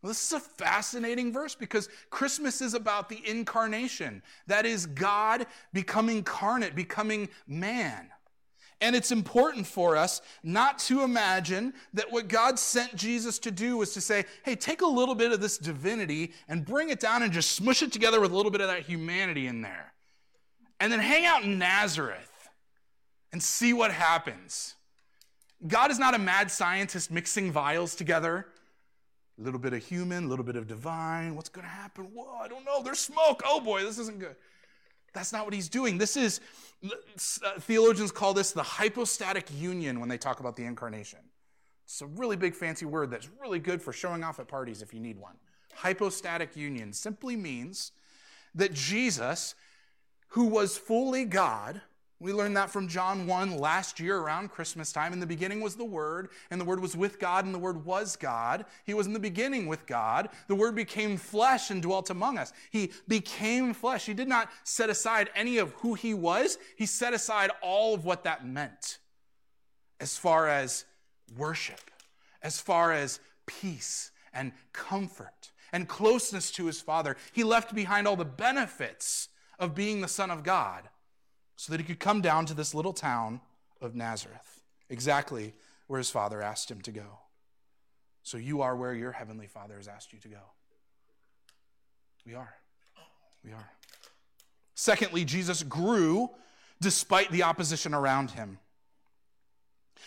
Well, 0.02 0.10
this 0.10 0.26
is 0.26 0.34
a 0.34 0.40
fascinating 0.42 1.32
verse 1.32 1.56
because 1.56 1.88
Christmas 2.10 2.62
is 2.62 2.74
about 2.74 3.08
the 3.08 3.22
incarnation. 3.26 4.22
That 4.48 4.66
is, 4.66 4.86
God 4.86 5.46
becoming 5.72 6.18
incarnate, 6.18 6.76
becoming 6.76 7.30
man. 7.48 8.10
And 8.84 8.98
it's 8.98 9.14
important 9.14 9.66
for 9.66 9.96
us 9.96 10.22
not 10.44 10.78
to 10.80 11.04
imagine 11.04 11.74
that 11.94 12.12
what 12.12 12.28
God 12.28 12.60
sent 12.60 12.94
Jesus 12.98 13.40
to 13.40 13.50
do 13.50 13.78
was 13.78 13.94
to 13.94 14.02
say, 14.02 14.26
hey, 14.44 14.56
take 14.56 14.82
a 14.82 14.86
little 14.86 15.16
bit 15.16 15.32
of 15.32 15.40
this 15.40 15.58
divinity 15.58 16.34
and 16.50 16.66
bring 16.66 16.90
it 16.90 17.00
down 17.00 17.24
and 17.24 17.32
just 17.32 17.54
smush 17.54 17.82
it 17.82 17.94
together 17.94 18.20
with 18.20 18.34
a 18.34 18.36
little 18.36 18.52
bit 18.52 18.60
of 18.60 18.68
that 18.68 18.82
humanity 18.82 19.48
in 19.48 19.62
there. 19.62 19.94
And 20.82 20.92
then 20.92 21.00
hang 21.00 21.26
out 21.26 21.44
in 21.44 21.58
Nazareth 21.58 22.50
and 23.32 23.42
see 23.42 23.72
what 23.72 23.92
happens. 23.92 24.76
God 25.66 25.90
is 25.90 25.98
not 25.98 26.14
a 26.14 26.20
mad 26.20 26.52
scientist 26.52 27.10
mixing 27.10 27.54
vials 27.54 27.96
together. 27.96 28.48
A 29.40 29.42
little 29.42 29.62
bit 29.62 29.72
of 29.72 29.82
human, 29.82 30.26
a 30.26 30.28
little 30.28 30.44
bit 30.44 30.58
of 30.58 30.68
divine. 30.68 31.38
What's 31.38 31.48
going 31.48 31.66
to 31.66 31.72
happen? 31.72 32.10
Whoa, 32.14 32.36
I 32.36 32.50
don't 32.50 32.66
know. 32.66 32.84
There's 32.84 33.00
smoke. 33.00 33.44
Oh 33.46 33.62
boy, 33.62 33.84
this 33.84 33.98
isn't 33.98 34.20
good. 34.20 34.36
That's 35.14 35.32
not 35.32 35.46
what 35.46 35.54
he's 35.54 35.70
doing. 35.70 35.98
This 35.98 36.18
is, 36.18 36.42
uh, 36.84 37.60
theologians 37.60 38.12
call 38.12 38.34
this 38.34 38.52
the 38.52 38.64
hypostatic 38.64 39.48
union 39.56 40.00
when 40.00 40.10
they 40.10 40.18
talk 40.18 40.40
about 40.40 40.56
the 40.56 40.66
incarnation. 40.66 41.20
It's 41.86 42.02
a 42.02 42.08
really 42.08 42.36
big 42.36 42.56
fancy 42.56 42.86
word 42.86 43.12
that's 43.12 43.30
really 43.40 43.60
good 43.60 43.82
for 43.82 43.94
showing 43.94 44.24
off 44.24 44.40
at 44.40 44.48
parties 44.48 44.82
if 44.82 44.94
you 44.94 45.00
need 45.00 45.18
one. 45.18 45.36
Hypostatic 45.76 46.56
union 46.56 46.94
simply 46.94 47.36
means 47.36 47.92
that 48.56 48.74
Jesus, 48.74 49.56
who 50.30 50.46
was 50.46 50.78
fully 50.78 51.26
God, 51.26 51.82
we 52.24 52.32
learned 52.32 52.56
that 52.56 52.70
from 52.70 52.88
John 52.88 53.28
1 53.28 53.58
last 53.58 54.00
year 54.00 54.18
around 54.18 54.50
Christmas 54.50 54.94
time. 54.94 55.12
In 55.12 55.20
the 55.20 55.28
beginning 55.28 55.60
was 55.60 55.76
the 55.76 55.84
Word, 55.84 56.30
and 56.50 56.60
the 56.60 56.66
Word 56.66 56.80
was 56.80 56.96
with 56.96 57.20
God, 57.20 57.44
and 57.44 57.54
the 57.54 57.60
Word 57.60 57.84
was 57.84 58.16
God. 58.16 58.64
He 58.86 58.94
was 58.94 59.08
in 59.08 59.14
the 59.14 59.20
beginning 59.20 59.68
with 59.68 59.86
God. 59.86 60.30
The 60.48 60.56
Word 60.56 60.74
became 60.74 61.18
flesh 61.18 61.70
and 61.70 61.82
dwelt 61.82 62.10
among 62.10 62.38
us. 62.38 62.54
He 62.72 62.92
became 63.10 63.74
flesh. 63.74 64.06
He 64.06 64.14
did 64.14 64.30
not 64.30 64.50
set 64.64 64.90
aside 64.90 65.32
any 65.36 65.58
of 65.58 65.74
who 65.74 65.96
He 65.96 66.14
was, 66.14 66.58
He 66.78 66.86
set 66.86 67.14
aside 67.14 67.52
all 67.62 67.94
of 67.94 68.06
what 68.06 68.24
that 68.24 68.48
meant 68.48 69.00
as 70.00 70.18
far 70.18 70.48
as 70.48 70.86
worship, 71.38 71.92
as 72.42 72.58
far 72.58 72.94
as 72.94 73.20
peace 73.46 74.12
and 74.34 74.54
comfort 74.72 75.52
and 75.74 75.90
closeness 75.90 76.52
to 76.52 76.68
His 76.68 76.80
Father. 76.80 77.18
He 77.34 77.44
left 77.44 77.76
behind 77.76 78.08
all 78.08 78.16
the 78.16 78.24
benefits 78.24 79.28
of 79.60 79.76
being 79.76 80.00
the 80.00 80.08
Son 80.08 80.32
of 80.32 80.44
God 80.44 80.88
so 81.56 81.72
that 81.72 81.80
he 81.80 81.86
could 81.86 82.00
come 82.00 82.22
down 82.22 82.46
to 82.46 82.54
this 82.54 82.74
little 82.74 82.94
town 82.94 83.42
of 83.82 83.96
Nazareth, 83.96 84.62
exactly 84.90 85.54
where 85.88 85.98
his 85.98 86.10
father 86.10 86.42
asked 86.42 86.70
him 86.70 86.82
to 86.82 86.92
go. 86.92 87.20
So 88.24 88.38
you 88.38 88.62
are 88.62 88.76
where 88.76 88.94
your 88.94 89.12
heavenly 89.12 89.48
father 89.48 89.76
has 89.76 89.88
asked 89.88 90.14
you 90.14 90.20
to 90.20 90.28
go. 90.30 90.40
We 92.26 92.36
are. 92.36 92.54
We 93.44 93.52
are. 93.52 93.70
Secondly, 94.76 95.26
Jesus 95.26 95.62
grew 95.62 96.30
despite 96.82 97.32
the 97.32 97.44
opposition 97.44 97.94
around 97.94 98.32
him. 98.32 98.60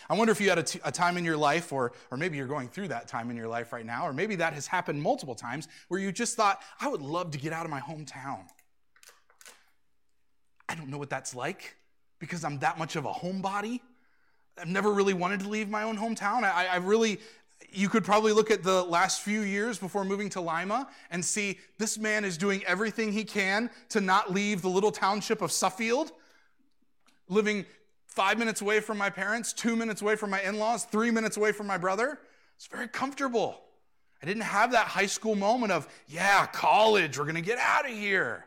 I 0.09 0.15
wonder 0.15 0.33
if 0.33 0.41
you 0.41 0.49
had 0.49 0.59
a, 0.59 0.63
t- 0.63 0.81
a 0.85 0.93
time 0.93 1.17
in 1.17 1.25
your 1.25 1.37
life, 1.37 1.73
or, 1.73 1.93
or 2.11 2.19
maybe 2.19 2.37
you're 2.37 2.47
going 2.47 2.69
through 2.69 2.89
that 2.89 3.09
time 3.09 3.31
in 3.31 3.37
your 3.37 3.49
life 3.49 3.73
right 3.73 3.85
now, 3.85 4.07
or 4.07 4.13
maybe 4.13 4.37
that 4.37 4.53
has 4.53 4.67
happened 4.67 5.03
multiple 5.03 5.35
times, 5.35 5.69
where 5.89 6.01
you 6.01 6.13
just 6.13 6.37
thought, 6.37 6.61
I 6.81 6.89
would 6.89 7.01
love 7.01 7.31
to 7.33 7.39
get 7.39 7.53
out 7.53 7.65
of 7.65 7.71
my 7.71 7.81
hometown. 7.81 8.45
I 10.69 10.75
don't 10.75 10.89
know 10.89 10.99
what 10.99 11.11
that's 11.11 11.35
like 11.35 11.77
because 12.19 12.45
I'm 12.45 12.59
that 12.61 12.79
much 12.79 12.97
of 12.97 13.05
a 13.05 13.13
homebody. 13.13 13.81
I've 14.59 14.69
never 14.69 14.93
really 14.93 15.15
wanted 15.15 15.41
to 15.41 15.49
leave 15.49 15.69
my 15.69 15.83
own 15.83 15.97
hometown. 15.99 16.43
I, 16.43 16.67
I 16.67 16.77
really, 16.77 17.21
you 17.71 17.89
could 17.89 18.05
probably 18.05 18.33
look 18.33 18.51
at 18.51 18.63
the 18.63 18.83
last 18.85 19.21
few 19.21 19.43
years 19.43 19.79
before 19.79 20.05
moving 20.05 20.31
to 20.31 20.41
Lima 20.41 20.89
and 21.11 21.25
see 21.25 21.59
this 21.79 21.99
man 21.99 22.25
is 22.25 22.39
doing 22.39 22.65
everything 22.65 23.13
he 23.13 23.25
can 23.25 23.71
to 23.91 24.01
not 24.01 24.33
leave 24.33 24.63
the 24.63 24.69
little 24.69 24.91
township 24.91 25.43
of 25.43 25.53
Suffield, 25.53 26.13
living 27.29 27.67
five 28.07 28.39
minutes 28.39 28.63
away 28.63 28.81
from 28.81 28.97
my 28.97 29.11
parents, 29.11 29.53
two 29.53 29.77
minutes 29.77 30.01
away 30.01 30.17
from 30.17 30.31
my 30.31 30.41
in 30.41 30.59
laws, 30.59 30.85
three 30.85 31.11
minutes 31.11 31.37
away 31.37 31.53
from 31.53 31.67
my 31.67 31.77
brother. 31.77 32.19
It's 32.57 32.67
very 32.67 32.89
comfortable. 32.89 33.61
I 34.23 34.27
didn't 34.27 34.45
have 34.45 34.73
that 34.73 34.87
high 34.87 35.07
school 35.07 35.35
moment 35.35 35.71
of, 35.71 35.87
yeah, 36.09 36.47
college, 36.47 37.19
we're 37.19 37.25
going 37.25 37.35
to 37.35 37.43
get 37.43 37.59
out 37.59 37.85
of 37.85 37.95
here 37.95 38.47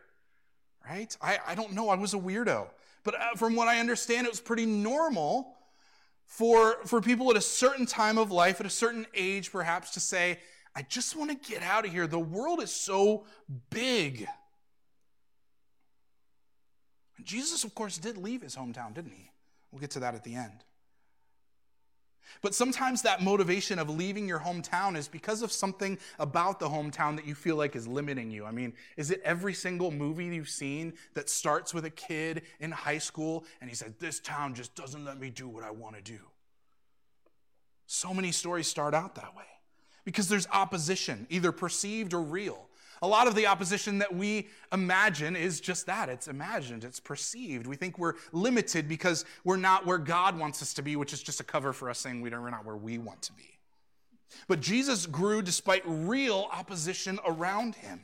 right? 0.89 1.15
I, 1.21 1.37
I 1.47 1.55
don't 1.55 1.73
know. 1.73 1.89
I 1.89 1.95
was 1.95 2.13
a 2.13 2.17
weirdo. 2.17 2.67
But 3.03 3.15
uh, 3.15 3.35
from 3.35 3.55
what 3.55 3.67
I 3.67 3.79
understand, 3.79 4.25
it 4.25 4.29
was 4.29 4.41
pretty 4.41 4.65
normal 4.65 5.55
for, 6.25 6.77
for 6.85 7.01
people 7.01 7.29
at 7.31 7.37
a 7.37 7.41
certain 7.41 7.85
time 7.85 8.17
of 8.17 8.31
life, 8.31 8.59
at 8.59 8.65
a 8.65 8.71
certain 8.71 9.05
age 9.13 9.51
perhaps, 9.51 9.91
to 9.91 9.99
say, 9.99 10.39
I 10.75 10.81
just 10.83 11.15
want 11.15 11.31
to 11.31 11.51
get 11.51 11.63
out 11.63 11.85
of 11.85 11.91
here. 11.91 12.07
The 12.07 12.19
world 12.19 12.61
is 12.61 12.71
so 12.71 13.25
big. 13.69 14.27
Jesus, 17.23 17.63
of 17.63 17.75
course, 17.75 17.97
did 17.97 18.17
leave 18.17 18.41
his 18.41 18.55
hometown, 18.55 18.93
didn't 18.93 19.11
he? 19.11 19.31
We'll 19.71 19.81
get 19.81 19.91
to 19.91 19.99
that 19.99 20.15
at 20.15 20.23
the 20.23 20.35
end. 20.35 20.63
But 22.41 22.55
sometimes 22.55 23.01
that 23.01 23.21
motivation 23.21 23.79
of 23.79 23.89
leaving 23.89 24.27
your 24.27 24.39
hometown 24.39 24.95
is 24.95 25.07
because 25.07 25.41
of 25.41 25.51
something 25.51 25.97
about 26.19 26.59
the 26.59 26.69
hometown 26.69 27.15
that 27.15 27.25
you 27.25 27.35
feel 27.35 27.55
like 27.55 27.75
is 27.75 27.87
limiting 27.87 28.31
you. 28.31 28.45
I 28.45 28.51
mean, 28.51 28.73
is 28.97 29.11
it 29.11 29.21
every 29.23 29.53
single 29.53 29.91
movie 29.91 30.25
you've 30.25 30.49
seen 30.49 30.93
that 31.13 31.29
starts 31.29 31.73
with 31.73 31.85
a 31.85 31.89
kid 31.89 32.43
in 32.59 32.71
high 32.71 32.97
school 32.97 33.45
and 33.61 33.69
he 33.69 33.75
said, 33.75 33.95
This 33.99 34.19
town 34.19 34.53
just 34.53 34.75
doesn't 34.75 35.03
let 35.03 35.19
me 35.19 35.29
do 35.29 35.47
what 35.47 35.63
I 35.63 35.71
want 35.71 35.95
to 35.95 36.01
do? 36.01 36.19
So 37.87 38.13
many 38.13 38.31
stories 38.31 38.67
start 38.67 38.93
out 38.93 39.15
that 39.15 39.35
way 39.35 39.43
because 40.05 40.29
there's 40.29 40.47
opposition, 40.53 41.27
either 41.29 41.51
perceived 41.51 42.13
or 42.13 42.21
real. 42.21 42.68
A 43.01 43.07
lot 43.07 43.27
of 43.27 43.35
the 43.35 43.47
opposition 43.47 43.99
that 43.99 44.13
we 44.13 44.47
imagine 44.73 45.35
is 45.35 45.61
just 45.61 45.85
that 45.85 46.09
it's 46.09 46.27
imagined, 46.27 46.83
it's 46.83 46.99
perceived. 46.99 47.65
We 47.65 47.75
think 47.75 47.97
we're 47.97 48.15
limited 48.31 48.89
because 48.89 49.25
we're 49.43 49.57
not 49.57 49.85
where 49.85 49.97
God 49.97 50.37
wants 50.37 50.61
us 50.61 50.73
to 50.73 50.81
be, 50.81 50.95
which 50.95 51.13
is 51.13 51.23
just 51.23 51.39
a 51.39 51.43
cover 51.43 51.71
for 51.71 51.89
us 51.89 51.99
saying 51.99 52.21
we're 52.21 52.49
not 52.49 52.65
where 52.65 52.75
we 52.75 52.97
want 52.97 53.21
to 53.23 53.33
be. 53.33 53.57
But 54.47 54.59
Jesus 54.59 55.05
grew 55.05 55.41
despite 55.41 55.81
real 55.85 56.49
opposition 56.51 57.19
around 57.25 57.75
him. 57.75 58.01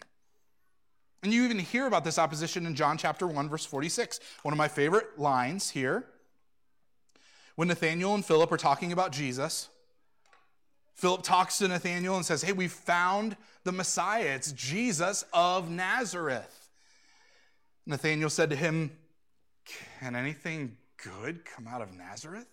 And 1.23 1.33
you 1.33 1.43
even 1.43 1.59
hear 1.59 1.87
about 1.87 2.03
this 2.03 2.19
opposition 2.19 2.65
in 2.65 2.75
John 2.75 2.97
chapter 2.97 3.27
1, 3.27 3.49
verse 3.49 3.65
46. 3.65 4.19
One 4.43 4.53
of 4.53 4.57
my 4.57 4.67
favorite 4.67 5.19
lines 5.19 5.71
here. 5.71 6.05
When 7.55 7.67
Nathanael 7.67 8.15
and 8.15 8.25
Philip 8.25 8.51
are 8.51 8.57
talking 8.57 8.91
about 8.91 9.11
Jesus, 9.11 9.69
Philip 10.95 11.23
talks 11.23 11.57
to 11.57 11.67
Nathanael 11.67 12.15
and 12.15 12.25
says, 12.25 12.41
Hey, 12.41 12.53
we 12.53 12.67
found 12.67 13.35
the 13.65 13.71
Messiah. 13.71 14.33
It's 14.35 14.53
Jesus 14.53 15.25
of 15.33 15.69
Nazareth. 15.69 16.69
Nathanael 17.85 18.29
said 18.29 18.49
to 18.49 18.55
him, 18.55 18.91
Can 19.99 20.15
anything 20.15 20.77
good 21.03 21.43
come 21.43 21.67
out 21.67 21.81
of 21.81 21.93
Nazareth? 21.93 22.47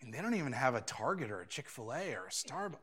I 0.00 0.04
mean, 0.04 0.12
they 0.12 0.22
don't 0.22 0.34
even 0.34 0.52
have 0.52 0.74
a 0.74 0.80
Target 0.80 1.30
or 1.30 1.42
a 1.42 1.46
Chick 1.46 1.68
fil 1.68 1.92
A 1.92 2.14
or 2.14 2.26
a 2.26 2.30
Starbucks. 2.30 2.76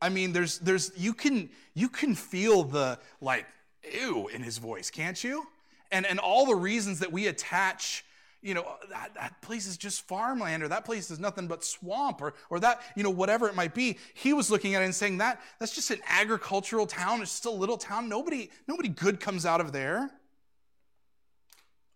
I 0.00 0.10
mean, 0.10 0.32
there's, 0.32 0.58
there's, 0.58 0.92
you 0.96 1.12
can, 1.12 1.48
you 1.74 1.88
can 1.88 2.14
feel 2.14 2.62
the 2.62 2.98
like, 3.20 3.46
ew 3.82 4.28
in 4.28 4.42
his 4.42 4.58
voice, 4.58 4.90
can't 4.90 5.22
you? 5.24 5.46
And, 5.90 6.04
and 6.04 6.18
all 6.18 6.44
the 6.46 6.54
reasons 6.54 7.00
that 7.00 7.10
we 7.10 7.26
attach 7.26 8.04
you 8.42 8.54
know, 8.54 8.64
oh, 8.66 8.76
that, 8.90 9.14
that 9.14 9.42
place 9.42 9.66
is 9.66 9.76
just 9.76 10.06
farmland, 10.06 10.62
or 10.62 10.68
that 10.68 10.84
place 10.84 11.10
is 11.10 11.18
nothing 11.18 11.48
but 11.48 11.64
swamp, 11.64 12.22
or, 12.22 12.34
or 12.50 12.60
that, 12.60 12.82
you 12.94 13.02
know, 13.02 13.10
whatever 13.10 13.48
it 13.48 13.54
might 13.54 13.74
be. 13.74 13.98
He 14.14 14.32
was 14.32 14.50
looking 14.50 14.74
at 14.74 14.82
it 14.82 14.84
and 14.84 14.94
saying 14.94 15.18
that 15.18 15.40
that's 15.58 15.74
just 15.74 15.90
an 15.90 16.00
agricultural 16.08 16.86
town. 16.86 17.20
It's 17.20 17.32
just 17.32 17.46
a 17.46 17.50
little 17.50 17.76
town. 17.76 18.08
Nobody, 18.08 18.50
nobody 18.68 18.88
good 18.88 19.18
comes 19.18 19.44
out 19.44 19.60
of 19.60 19.72
there. 19.72 20.10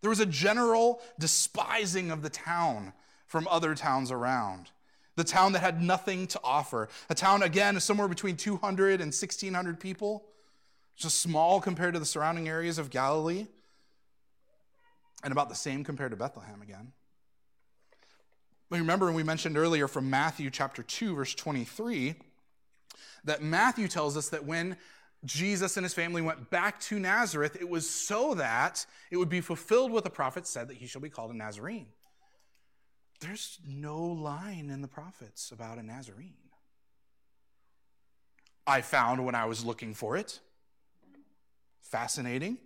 There 0.01 0.09
was 0.09 0.19
a 0.19 0.25
general 0.25 1.01
despising 1.17 2.11
of 2.11 2.21
the 2.21 2.29
town 2.29 2.91
from 3.25 3.47
other 3.49 3.73
towns 3.73 4.11
around. 4.11 4.69
The 5.15 5.23
town 5.23 5.53
that 5.53 5.59
had 5.59 5.81
nothing 5.81 6.27
to 6.27 6.39
offer. 6.43 6.89
A 7.09 7.15
town, 7.15 7.41
again, 7.41 7.79
somewhere 7.79 8.09
between 8.09 8.35
200 8.35 8.99
and 8.99 9.13
1,600 9.13 9.79
people. 9.79 10.25
Just 10.97 11.19
small 11.19 11.61
compared 11.61 11.93
to 11.93 11.99
the 11.99 12.05
surrounding 12.05 12.49
areas 12.49 12.77
of 12.77 12.89
Galilee 12.89 13.47
and 15.23 15.31
about 15.31 15.49
the 15.49 15.55
same 15.55 15.83
compared 15.83 16.11
to 16.11 16.17
Bethlehem 16.17 16.61
again. 16.61 16.91
But 18.69 18.79
remember, 18.79 19.11
we 19.11 19.23
mentioned 19.23 19.57
earlier 19.57 19.87
from 19.87 20.09
Matthew 20.09 20.49
chapter 20.49 20.83
2, 20.83 21.15
verse 21.15 21.35
23, 21.35 22.15
that 23.23 23.41
Matthew 23.41 23.87
tells 23.87 24.17
us 24.17 24.29
that 24.29 24.45
when 24.45 24.77
Jesus 25.25 25.77
and 25.77 25.85
his 25.85 25.93
family 25.93 26.21
went 26.21 26.49
back 26.49 26.79
to 26.81 26.99
Nazareth, 26.99 27.55
it 27.59 27.69
was 27.69 27.89
so 27.89 28.33
that 28.35 28.85
it 29.11 29.17
would 29.17 29.29
be 29.29 29.41
fulfilled 29.41 29.91
what 29.91 30.03
the 30.03 30.09
prophet 30.09 30.45
said 30.45 30.67
that 30.67 30.77
he 30.77 30.87
shall 30.87 31.01
be 31.01 31.09
called 31.09 31.31
a 31.31 31.37
Nazarene. 31.37 31.87
There's 33.21 33.59
no 33.65 34.01
line 34.01 34.69
in 34.69 34.81
the 34.81 34.87
prophets 34.87 35.51
about 35.51 35.77
a 35.77 35.83
Nazarene. 35.83 36.33
I 38.67 38.81
found 38.81 39.25
when 39.25 39.35
I 39.35 39.45
was 39.45 39.63
looking 39.63 39.93
for 39.93 40.17
it. 40.17 40.39
Fascinating. 41.81 42.57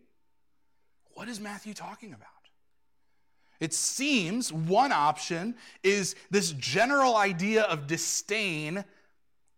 What 1.13 1.27
is 1.27 1.39
Matthew 1.39 1.73
talking 1.73 2.13
about? 2.13 2.36
It 3.59 3.73
seems 3.73 4.53
one 4.53 4.91
option 4.91 5.55
is 5.83 6.15
this 6.29 6.51
general 6.51 7.15
idea 7.17 7.63
of 7.63 7.87
disdain 7.87 8.85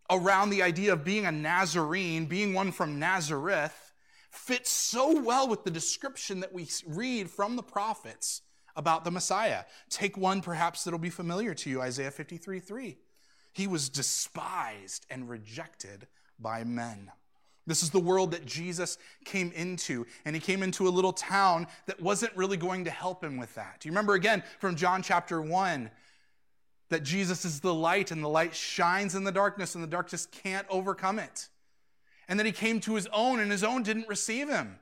around 0.10 0.50
the 0.50 0.64
idea 0.64 0.94
of 0.94 1.04
being 1.04 1.26
a 1.26 1.32
Nazarene, 1.32 2.26
being 2.26 2.54
one 2.54 2.72
from 2.72 3.00
Nazareth, 3.00 3.94
fits 4.32 4.72
so 4.72 5.20
well 5.22 5.48
with 5.48 5.64
the 5.64 5.72
description 5.72 6.40
that 6.40 6.54
we 6.54 6.68
read 6.88 7.30
from 7.30 7.56
the 7.56 7.64
prophets 7.64 8.42
about 8.76 9.04
the 9.04 9.12
Messiah. 9.12 9.64
Take 9.90 10.18
one 10.18 10.42
perhaps 10.42 10.84
that'll 10.84 11.00
be 11.00 11.10
familiar 11.10 11.54
to 11.54 11.70
you 11.70 11.82
Isaiah 11.82 12.12
53 12.12 12.60
3. 12.60 12.98
He 13.54 13.68
was 13.68 13.90
despised 13.90 15.06
and 15.10 15.30
rejected 15.30 16.08
by 16.40 16.64
men. 16.64 17.12
This 17.70 17.84
is 17.84 17.92
the 17.92 18.00
world 18.00 18.32
that 18.32 18.46
Jesus 18.46 18.98
came 19.24 19.54
into, 19.54 20.06
and 20.26 20.36
he 20.36 20.42
came 20.42 20.64
into 20.64 20.88
a 20.88 20.90
little 20.90 21.14
town 21.14 21.68
that 21.86 22.02
wasn't 22.02 22.36
really 22.36 22.58
going 22.58 22.84
to 22.84 22.92
help 22.92 23.24
him 23.24 23.38
with 23.38 23.56
that. 23.56 23.80
Do 23.80 23.88
you 23.88 23.94
remember 23.94 24.16
again 24.16 24.44
from 24.60 24.76
John 24.76 25.02
chapter 25.02 25.42
1? 25.42 25.90
that 26.90 27.04
Jesus 27.04 27.46
is 27.46 27.60
the 27.60 27.74
light 27.74 28.12
and 28.12 28.24
the 28.24 28.30
light 28.30 28.56
shines 28.56 29.16
in 29.16 29.24
the 29.24 29.32
darkness 29.32 29.76
and 29.76 29.84
the 29.84 29.88
darkness 29.88 30.28
can't 30.44 30.66
overcome 30.70 31.20
it. 31.20 31.48
And 32.28 32.40
that 32.40 32.46
he 32.46 32.52
came 32.52 32.80
to 32.82 32.96
his 32.96 33.08
own 33.14 33.40
and 33.40 33.52
his 33.52 33.64
own 33.64 33.84
didn't 33.84 34.08
receive 34.08 34.50
him. 34.50 34.78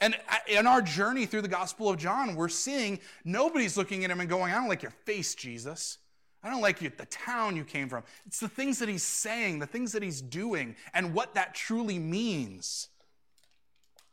And 0.00 0.14
in 0.46 0.66
our 0.66 0.80
journey 0.80 1.26
through 1.26 1.42
the 1.42 1.48
Gospel 1.48 1.88
of 1.88 1.96
John, 1.96 2.36
we're 2.36 2.48
seeing 2.48 3.00
nobody's 3.24 3.76
looking 3.76 4.04
at 4.04 4.10
him 4.10 4.20
and 4.20 4.28
going, 4.28 4.52
I 4.52 4.56
don't 4.56 4.68
like 4.68 4.82
your 4.82 4.92
face, 4.92 5.34
Jesus. 5.34 5.98
I 6.42 6.50
don't 6.50 6.60
like 6.60 6.80
you, 6.80 6.90
the 6.96 7.06
town 7.06 7.56
you 7.56 7.64
came 7.64 7.88
from. 7.88 8.04
It's 8.26 8.40
the 8.40 8.48
things 8.48 8.78
that 8.78 8.88
he's 8.88 9.02
saying, 9.02 9.58
the 9.58 9.66
things 9.66 9.92
that 9.92 10.02
he's 10.02 10.20
doing, 10.20 10.76
and 10.94 11.12
what 11.12 11.34
that 11.34 11.54
truly 11.54 11.98
means. 11.98 12.88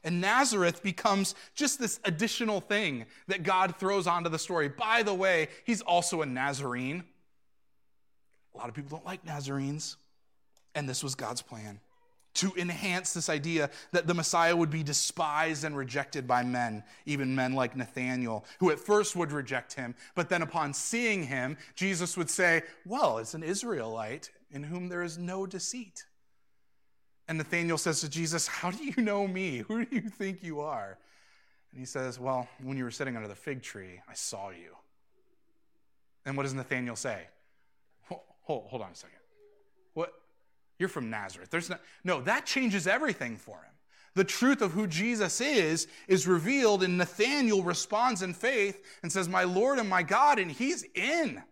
And 0.04 0.22
Nazareth 0.22 0.84
becomes 0.84 1.36
just 1.56 1.80
this 1.80 2.00
additional 2.04 2.62
thing 2.62 3.06
that 3.28 3.44
God 3.44 3.76
throws 3.78 4.08
onto 4.08 4.30
the 4.30 4.40
story. 4.40 4.70
By 4.70 5.04
the 5.04 5.14
way, 5.14 5.50
he's 5.66 5.82
also 5.82 6.22
a 6.22 6.26
Nazarene. 6.26 7.04
A 8.54 8.58
lot 8.58 8.70
of 8.70 8.76
people 8.76 8.98
don't 8.98 9.06
like 9.06 9.26
Nazarenes, 9.26 9.98
and 10.74 10.90
this 10.90 11.04
was 11.04 11.16
God's 11.16 11.42
plan 11.42 11.80
to 12.36 12.54
enhance 12.58 13.14
this 13.14 13.30
idea 13.30 13.70
that 13.92 14.08
the 14.08 14.14
Messiah 14.14 14.56
would 14.56 14.70
be 14.70 14.84
despised 14.84 15.64
and 15.64 15.76
rejected 15.76 16.28
by 16.28 16.44
men, 16.44 16.84
even 17.06 17.36
men 17.36 17.54
like 17.54 17.76
Nathanael, 17.76 18.46
who 18.60 18.72
at 18.72 18.80
first 18.80 19.16
would 19.16 19.32
reject 19.32 19.74
him, 19.74 19.96
but 20.16 20.30
then 20.30 20.42
upon 20.42 20.74
seeing 20.74 21.24
him, 21.24 21.58
Jesus 21.76 22.16
would 22.18 22.30
say, 22.30 22.64
Well, 22.86 23.18
it's 23.18 23.34
an 23.34 23.44
Israelite 23.44 24.30
in 24.52 24.64
whom 24.64 24.90
there 24.90 25.04
is 25.04 25.18
no 25.18 25.46
deceit. 25.46 26.06
And 27.28 27.38
Nathanael 27.38 27.78
says 27.78 28.02
to 28.02 28.10
Jesus, 28.10 28.48
How 28.48 28.72
do 28.72 28.84
you 28.84 29.02
know 29.02 29.28
me? 29.28 29.58
Who 29.68 29.86
do 29.86 29.96
you 29.96 30.10
think 30.10 30.44
you 30.44 30.62
are? 30.62 30.98
And 31.72 31.80
he 31.80 31.86
says, 31.86 32.20
Well, 32.20 32.48
when 32.62 32.78
you 32.78 32.84
were 32.84 32.92
sitting 32.92 33.16
under 33.16 33.28
the 33.28 33.36
fig 33.36 33.62
tree, 33.62 34.02
I 34.10 34.14
saw 34.14 34.50
you. 34.50 34.76
And 36.26 36.36
what 36.36 36.44
does 36.44 36.54
Nathanael 36.54 36.96
say? 36.96 37.24
Hold, 38.44 38.66
hold 38.68 38.82
on 38.82 38.92
a 38.92 38.96
second. 38.96 39.18
What? 39.94 40.14
You're 40.78 40.90
from 40.90 41.10
Nazareth. 41.10 41.50
There's 41.50 41.70
no, 41.70 41.78
no, 42.04 42.22
that 42.22 42.46
changes 42.46 42.88
everything 42.88 43.38
for 43.38 43.58
him. 43.58 43.72
The 44.16 44.24
truth 44.24 44.62
of 44.62 44.72
who 44.72 44.88
Jesus 44.88 45.42
is 45.42 45.88
is 46.08 46.26
revealed, 46.26 46.84
and 46.84 46.98
Nathanael 46.98 47.64
responds 47.64 48.22
in 48.22 48.34
faith 48.34 48.82
and 49.04 49.12
says, 49.12 49.28
My 49.28 49.44
Lord 49.44 49.78
and 49.78 49.90
my 49.90 50.04
God, 50.04 50.40
and 50.40 50.50
he's 50.50 50.84
in. 50.96 51.44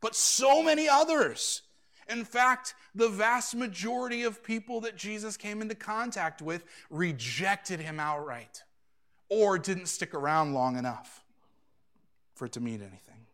But 0.00 0.14
so 0.14 0.62
many 0.62 0.88
others. 0.88 1.62
In 2.08 2.24
fact, 2.24 2.74
the 2.94 3.08
vast 3.08 3.54
majority 3.54 4.22
of 4.22 4.42
people 4.42 4.80
that 4.82 4.96
Jesus 4.96 5.36
came 5.36 5.62
into 5.62 5.74
contact 5.74 6.42
with 6.42 6.64
rejected 6.90 7.80
him 7.80 7.98
outright 7.98 8.62
or 9.28 9.58
didn't 9.58 9.86
stick 9.86 10.14
around 10.14 10.52
long 10.52 10.76
enough 10.76 11.24
for 12.34 12.46
it 12.46 12.52
to 12.52 12.60
mean 12.60 12.80
anything. 12.80 13.26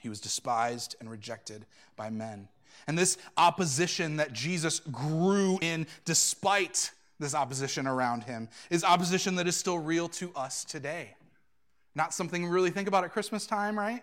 He 0.00 0.08
was 0.08 0.20
despised 0.20 0.96
and 1.00 1.10
rejected 1.10 1.64
by 1.96 2.10
men. 2.10 2.48
And 2.86 2.98
this 2.98 3.18
opposition 3.36 4.16
that 4.16 4.32
Jesus 4.32 4.80
grew 4.80 5.58
in 5.60 5.86
despite 6.04 6.92
this 7.18 7.34
opposition 7.34 7.86
around 7.86 8.24
him 8.24 8.48
is 8.70 8.84
opposition 8.84 9.36
that 9.36 9.46
is 9.46 9.56
still 9.56 9.78
real 9.78 10.08
to 10.08 10.32
us 10.34 10.64
today. 10.64 11.14
Not 11.94 12.12
something 12.12 12.42
we 12.42 12.48
really 12.48 12.70
think 12.70 12.88
about 12.88 13.04
at 13.04 13.12
Christmas 13.12 13.46
time, 13.46 13.78
right? 13.78 14.02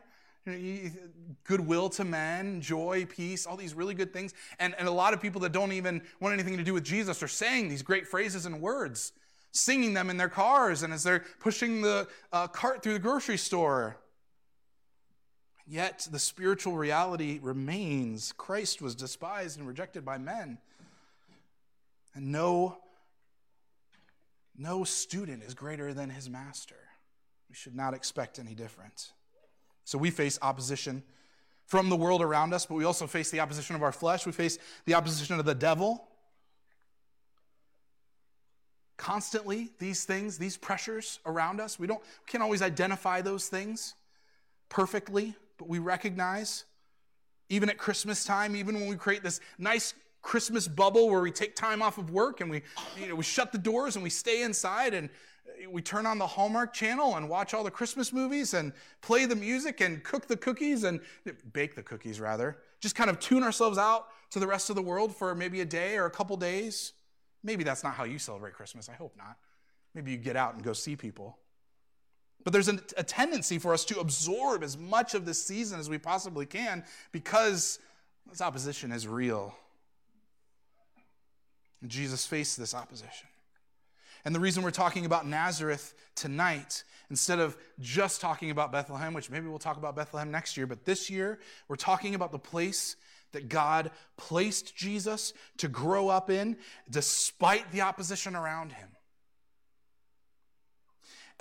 goodwill 1.43 1.89
to 1.89 2.03
men, 2.03 2.61
joy, 2.61 3.05
peace, 3.05 3.45
all 3.45 3.55
these 3.55 3.73
really 3.73 3.93
good 3.93 4.11
things. 4.11 4.33
And, 4.59 4.73
and 4.79 4.87
a 4.87 4.91
lot 4.91 5.13
of 5.13 5.21
people 5.21 5.41
that 5.41 5.51
don't 5.51 5.71
even 5.71 6.01
want 6.19 6.33
anything 6.33 6.57
to 6.57 6.63
do 6.63 6.73
with 6.73 6.83
Jesus 6.83 7.21
are 7.21 7.27
saying 7.27 7.69
these 7.69 7.83
great 7.83 8.07
phrases 8.07 8.45
and 8.45 8.59
words, 8.59 9.13
singing 9.51 9.93
them 9.93 10.09
in 10.09 10.17
their 10.17 10.29
cars 10.29 10.81
and 10.83 10.93
as 10.93 11.03
they're 11.03 11.25
pushing 11.39 11.81
the 11.81 12.07
uh, 12.33 12.47
cart 12.47 12.81
through 12.81 12.93
the 12.93 12.99
grocery 12.99 13.37
store. 13.37 13.97
Yet 15.67 16.07
the 16.11 16.19
spiritual 16.19 16.73
reality 16.73 17.39
remains 17.41 18.33
Christ 18.37 18.81
was 18.81 18.95
despised 18.95 19.57
and 19.57 19.67
rejected 19.67 20.03
by 20.03 20.17
men. 20.17 20.57
And 22.13 22.31
no, 22.31 22.77
no 24.57 24.83
student 24.83 25.43
is 25.43 25.53
greater 25.53 25.93
than 25.93 26.09
his 26.09 26.29
master. 26.29 26.75
We 27.49 27.55
should 27.55 27.75
not 27.75 27.93
expect 27.93 28.39
any 28.39 28.53
different. 28.53 29.11
So 29.83 29.97
we 29.97 30.09
face 30.09 30.39
opposition 30.41 31.03
from 31.65 31.89
the 31.89 31.95
world 31.95 32.21
around 32.21 32.53
us, 32.53 32.65
but 32.65 32.75
we 32.75 32.83
also 32.83 33.07
face 33.07 33.31
the 33.31 33.39
opposition 33.39 33.75
of 33.75 33.83
our 33.83 33.91
flesh. 33.91 34.25
We 34.25 34.31
face 34.31 34.57
the 34.85 34.93
opposition 34.93 35.39
of 35.39 35.45
the 35.45 35.55
devil. 35.55 36.07
Constantly, 38.97 39.71
these 39.79 40.03
things, 40.03 40.37
these 40.37 40.57
pressures 40.57 41.19
around 41.25 41.59
us, 41.59 41.79
we 41.79 41.87
don't 41.87 42.01
we 42.01 42.31
can't 42.31 42.43
always 42.43 42.61
identify 42.61 43.21
those 43.21 43.47
things 43.47 43.95
perfectly 44.69 45.35
but 45.61 45.69
we 45.69 45.77
recognize, 45.77 46.65
even 47.49 47.69
at 47.69 47.77
Christmas 47.77 48.25
time, 48.25 48.55
even 48.55 48.73
when 48.73 48.87
we 48.87 48.95
create 48.95 49.21
this 49.21 49.39
nice 49.59 49.93
Christmas 50.23 50.67
bubble 50.67 51.07
where 51.07 51.21
we 51.21 51.29
take 51.29 51.55
time 51.55 51.83
off 51.83 51.99
of 51.99 52.09
work 52.09 52.41
and 52.41 52.49
we, 52.49 52.63
you 52.99 53.09
know, 53.09 53.13
we 53.13 53.23
shut 53.23 53.51
the 53.51 53.59
doors 53.59 53.95
and 53.95 54.01
we 54.01 54.09
stay 54.09 54.41
inside 54.41 54.95
and 54.95 55.07
uh, 55.47 55.69
we 55.69 55.79
turn 55.79 56.07
on 56.07 56.17
the 56.17 56.25
Hallmark 56.25 56.73
channel 56.73 57.15
and 57.15 57.29
watch 57.29 57.53
all 57.53 57.63
the 57.63 57.69
Christmas 57.69 58.11
movies 58.11 58.55
and 58.55 58.73
play 59.01 59.27
the 59.27 59.35
music 59.35 59.81
and 59.81 60.03
cook 60.03 60.27
the 60.27 60.35
cookies 60.35 60.83
and 60.83 60.99
bake 61.53 61.75
the 61.75 61.83
cookies 61.83 62.19
rather. 62.19 62.57
Just 62.79 62.95
kind 62.95 63.11
of 63.11 63.19
tune 63.19 63.43
ourselves 63.43 63.77
out 63.77 64.07
to 64.31 64.39
the 64.39 64.47
rest 64.47 64.71
of 64.71 64.75
the 64.75 64.81
world 64.81 65.15
for 65.15 65.35
maybe 65.35 65.61
a 65.61 65.65
day 65.65 65.95
or 65.95 66.05
a 66.05 66.11
couple 66.11 66.35
days. 66.37 66.93
Maybe 67.43 67.63
that's 67.63 67.83
not 67.83 67.93
how 67.93 68.05
you 68.05 68.17
celebrate 68.17 68.55
Christmas. 68.55 68.89
I 68.89 68.93
hope 68.93 69.15
not. 69.15 69.37
Maybe 69.93 70.09
you 70.09 70.17
get 70.17 70.35
out 70.35 70.55
and 70.55 70.63
go 70.63 70.73
see 70.73 70.95
people. 70.95 71.37
But 72.43 72.53
there's 72.53 72.67
a, 72.67 72.79
a 72.97 73.03
tendency 73.03 73.59
for 73.59 73.73
us 73.73 73.85
to 73.85 73.99
absorb 73.99 74.63
as 74.63 74.77
much 74.77 75.13
of 75.13 75.25
this 75.25 75.43
season 75.43 75.79
as 75.79 75.89
we 75.89 75.97
possibly 75.97 76.45
can 76.45 76.83
because 77.11 77.79
this 78.29 78.41
opposition 78.41 78.91
is 78.91 79.07
real. 79.07 79.55
And 81.81 81.89
Jesus 81.89 82.25
faced 82.25 82.57
this 82.57 82.73
opposition. 82.73 83.27
And 84.23 84.35
the 84.35 84.39
reason 84.39 84.63
we're 84.63 84.71
talking 84.71 85.05
about 85.05 85.27
Nazareth 85.27 85.95
tonight, 86.15 86.83
instead 87.09 87.39
of 87.39 87.57
just 87.79 88.21
talking 88.21 88.51
about 88.51 88.71
Bethlehem, 88.71 89.13
which 89.13 89.29
maybe 89.29 89.47
we'll 89.47 89.59
talk 89.59 89.77
about 89.77 89.95
Bethlehem 89.95 90.29
next 90.29 90.57
year, 90.57 90.67
but 90.67 90.85
this 90.85 91.09
year 91.09 91.39
we're 91.67 91.75
talking 91.75 92.13
about 92.13 92.31
the 92.31 92.39
place 92.39 92.95
that 93.31 93.49
God 93.49 93.91
placed 94.17 94.75
Jesus 94.75 95.33
to 95.57 95.67
grow 95.67 96.09
up 96.09 96.29
in 96.29 96.57
despite 96.89 97.71
the 97.71 97.81
opposition 97.81 98.35
around 98.35 98.73
him 98.73 98.89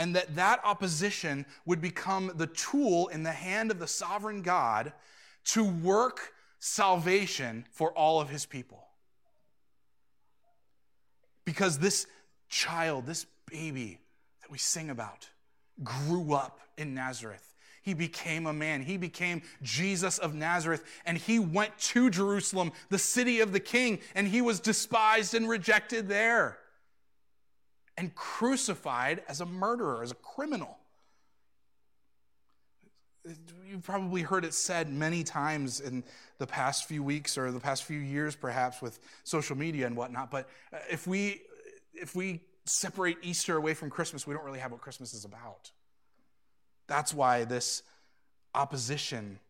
and 0.00 0.16
that 0.16 0.34
that 0.34 0.62
opposition 0.64 1.44
would 1.66 1.82
become 1.82 2.32
the 2.36 2.46
tool 2.46 3.08
in 3.08 3.22
the 3.22 3.30
hand 3.30 3.70
of 3.70 3.78
the 3.78 3.86
sovereign 3.86 4.40
God 4.40 4.94
to 5.44 5.62
work 5.62 6.32
salvation 6.58 7.66
for 7.70 7.92
all 7.92 8.18
of 8.18 8.30
his 8.30 8.46
people. 8.46 8.82
Because 11.44 11.78
this 11.78 12.06
child, 12.48 13.04
this 13.04 13.26
baby 13.50 13.98
that 14.40 14.50
we 14.50 14.56
sing 14.56 14.88
about, 14.88 15.28
grew 15.84 16.32
up 16.32 16.60
in 16.78 16.94
Nazareth. 16.94 17.54
He 17.82 17.92
became 17.92 18.46
a 18.46 18.54
man. 18.54 18.80
He 18.80 18.96
became 18.96 19.42
Jesus 19.62 20.16
of 20.16 20.34
Nazareth. 20.34 20.82
And 21.04 21.18
he 21.18 21.38
went 21.38 21.76
to 21.78 22.08
Jerusalem, 22.08 22.72
the 22.88 22.98
city 22.98 23.40
of 23.40 23.52
the 23.52 23.60
king, 23.60 23.98
and 24.14 24.26
he 24.26 24.40
was 24.40 24.60
despised 24.60 25.34
and 25.34 25.46
rejected 25.46 26.08
there 26.08 26.58
and 28.00 28.14
crucified 28.14 29.22
as 29.28 29.42
a 29.42 29.46
murderer, 29.46 30.02
as 30.02 30.10
a 30.10 30.14
criminal. 30.14 30.78
You've 33.68 33.82
probably 33.82 34.22
heard 34.22 34.46
it 34.46 34.54
said 34.54 34.90
many 34.90 35.22
times 35.22 35.80
in 35.80 36.02
the 36.38 36.46
past 36.46 36.88
few 36.88 37.02
weeks 37.02 37.36
or 37.36 37.52
the 37.52 37.60
past 37.60 37.84
few 37.84 37.98
years, 37.98 38.34
perhaps, 38.34 38.80
with 38.80 38.98
social 39.22 39.54
media 39.54 39.86
and 39.86 39.94
whatnot. 39.94 40.30
But 40.30 40.48
uh, 40.72 40.78
if 40.90 41.06
we, 41.06 41.42
if 41.92 42.16
we 42.16 42.40
separate 42.64 43.18
Easter 43.20 43.58
away 43.58 43.74
from 43.74 43.90
Christmas, 43.90 44.26
we 44.26 44.32
don't 44.32 44.46
really 44.46 44.60
have 44.60 44.72
what 44.72 44.80
Christmas 44.80 45.12
is 45.12 45.26
about. 45.26 45.70
That's 46.86 47.12
why 47.12 47.44
this 47.44 47.82
opposition 48.54 49.40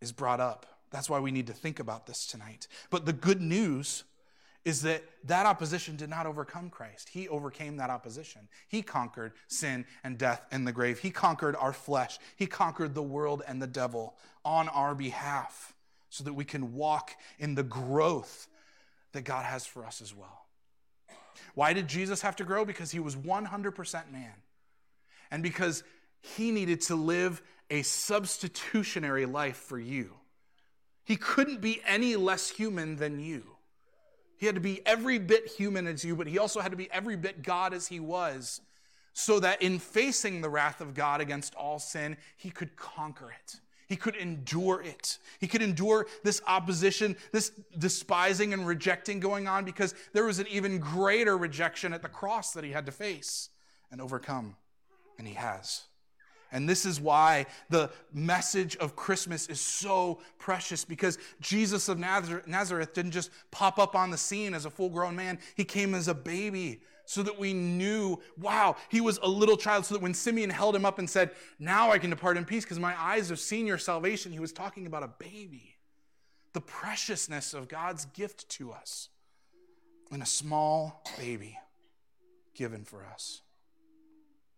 is 0.00 0.12
brought 0.12 0.38
up. 0.38 0.66
That's 0.92 1.10
why 1.10 1.18
we 1.18 1.32
need 1.32 1.48
to 1.48 1.52
think 1.52 1.80
about 1.80 2.06
this 2.06 2.26
tonight. 2.26 2.68
But 2.90 3.06
the 3.06 3.12
good 3.12 3.40
news 3.40 4.04
is 4.68 4.82
that 4.82 5.02
that 5.24 5.46
opposition 5.46 5.96
did 5.96 6.10
not 6.10 6.26
overcome 6.26 6.68
Christ. 6.68 7.08
He 7.08 7.26
overcame 7.26 7.78
that 7.78 7.88
opposition. 7.88 8.48
He 8.68 8.82
conquered 8.82 9.32
sin 9.46 9.86
and 10.04 10.18
death 10.18 10.44
and 10.52 10.66
the 10.66 10.72
grave. 10.72 10.98
He 10.98 11.10
conquered 11.10 11.56
our 11.56 11.72
flesh. 11.72 12.18
He 12.36 12.46
conquered 12.46 12.94
the 12.94 13.02
world 13.02 13.42
and 13.48 13.62
the 13.62 13.66
devil 13.66 14.14
on 14.44 14.68
our 14.68 14.94
behalf 14.94 15.72
so 16.10 16.22
that 16.24 16.34
we 16.34 16.44
can 16.44 16.74
walk 16.74 17.12
in 17.38 17.54
the 17.54 17.62
growth 17.62 18.46
that 19.12 19.22
God 19.22 19.46
has 19.46 19.64
for 19.64 19.86
us 19.86 20.02
as 20.02 20.14
well. 20.14 20.44
Why 21.54 21.72
did 21.72 21.88
Jesus 21.88 22.20
have 22.20 22.36
to 22.36 22.44
grow? 22.44 22.66
Because 22.66 22.90
he 22.90 23.00
was 23.00 23.16
100% 23.16 24.12
man. 24.12 24.34
And 25.30 25.42
because 25.42 25.82
he 26.20 26.50
needed 26.50 26.82
to 26.82 26.94
live 26.94 27.40
a 27.70 27.80
substitutionary 27.80 29.24
life 29.24 29.56
for 29.56 29.78
you. 29.78 30.12
He 31.06 31.16
couldn't 31.16 31.62
be 31.62 31.80
any 31.86 32.16
less 32.16 32.50
human 32.50 32.96
than 32.96 33.18
you. 33.18 33.44
He 34.38 34.46
had 34.46 34.54
to 34.54 34.60
be 34.60 34.80
every 34.86 35.18
bit 35.18 35.48
human 35.48 35.86
as 35.86 36.04
you, 36.04 36.16
but 36.16 36.26
he 36.26 36.38
also 36.38 36.60
had 36.60 36.70
to 36.70 36.76
be 36.76 36.90
every 36.90 37.16
bit 37.16 37.42
God 37.42 37.74
as 37.74 37.88
he 37.88 38.00
was, 38.00 38.60
so 39.12 39.40
that 39.40 39.60
in 39.60 39.78
facing 39.78 40.40
the 40.40 40.48
wrath 40.48 40.80
of 40.80 40.94
God 40.94 41.20
against 41.20 41.54
all 41.56 41.78
sin, 41.78 42.16
he 42.36 42.50
could 42.50 42.76
conquer 42.76 43.30
it. 43.30 43.60
He 43.88 43.96
could 43.96 44.16
endure 44.16 44.82
it. 44.82 45.18
He 45.40 45.48
could 45.48 45.62
endure 45.62 46.06
this 46.22 46.42
opposition, 46.46 47.16
this 47.32 47.50
despising 47.78 48.52
and 48.52 48.66
rejecting 48.66 49.18
going 49.18 49.48
on 49.48 49.64
because 49.64 49.94
there 50.12 50.24
was 50.24 50.38
an 50.38 50.46
even 50.48 50.78
greater 50.78 51.36
rejection 51.38 51.92
at 51.94 52.02
the 52.02 52.08
cross 52.08 52.52
that 52.52 52.64
he 52.64 52.70
had 52.70 52.86
to 52.86 52.92
face 52.92 53.48
and 53.90 54.00
overcome. 54.00 54.56
And 55.18 55.26
he 55.26 55.34
has. 55.34 55.87
And 56.50 56.68
this 56.68 56.86
is 56.86 57.00
why 57.00 57.46
the 57.68 57.90
message 58.12 58.76
of 58.76 58.96
Christmas 58.96 59.48
is 59.48 59.60
so 59.60 60.20
precious 60.38 60.84
because 60.84 61.18
Jesus 61.40 61.88
of 61.88 61.98
Nazareth 61.98 62.94
didn't 62.94 63.12
just 63.12 63.30
pop 63.50 63.78
up 63.78 63.94
on 63.94 64.10
the 64.10 64.16
scene 64.16 64.54
as 64.54 64.64
a 64.64 64.70
full 64.70 64.88
grown 64.88 65.14
man, 65.14 65.38
he 65.56 65.64
came 65.64 65.94
as 65.94 66.08
a 66.08 66.14
baby 66.14 66.80
so 67.08 67.22
that 67.22 67.38
we 67.38 67.54
knew, 67.54 68.18
wow, 68.36 68.76
he 68.90 69.00
was 69.00 69.18
a 69.22 69.28
little 69.28 69.56
child, 69.56 69.86
so 69.86 69.94
that 69.94 70.02
when 70.02 70.12
Simeon 70.12 70.50
held 70.50 70.76
him 70.76 70.84
up 70.84 70.98
and 70.98 71.08
said, 71.08 71.30
Now 71.58 71.90
I 71.90 71.98
can 71.98 72.10
depart 72.10 72.36
in 72.36 72.44
peace 72.44 72.64
because 72.64 72.78
my 72.78 72.94
eyes 73.00 73.30
have 73.30 73.40
seen 73.40 73.66
your 73.66 73.78
salvation, 73.78 74.30
he 74.30 74.40
was 74.40 74.52
talking 74.52 74.86
about 74.86 75.02
a 75.02 75.10
baby. 75.18 75.76
The 76.52 76.60
preciousness 76.60 77.54
of 77.54 77.66
God's 77.66 78.04
gift 78.04 78.50
to 78.50 78.72
us 78.72 79.08
in 80.10 80.20
a 80.20 80.26
small 80.26 81.02
baby 81.18 81.58
given 82.54 82.84
for 82.84 83.06
us 83.06 83.40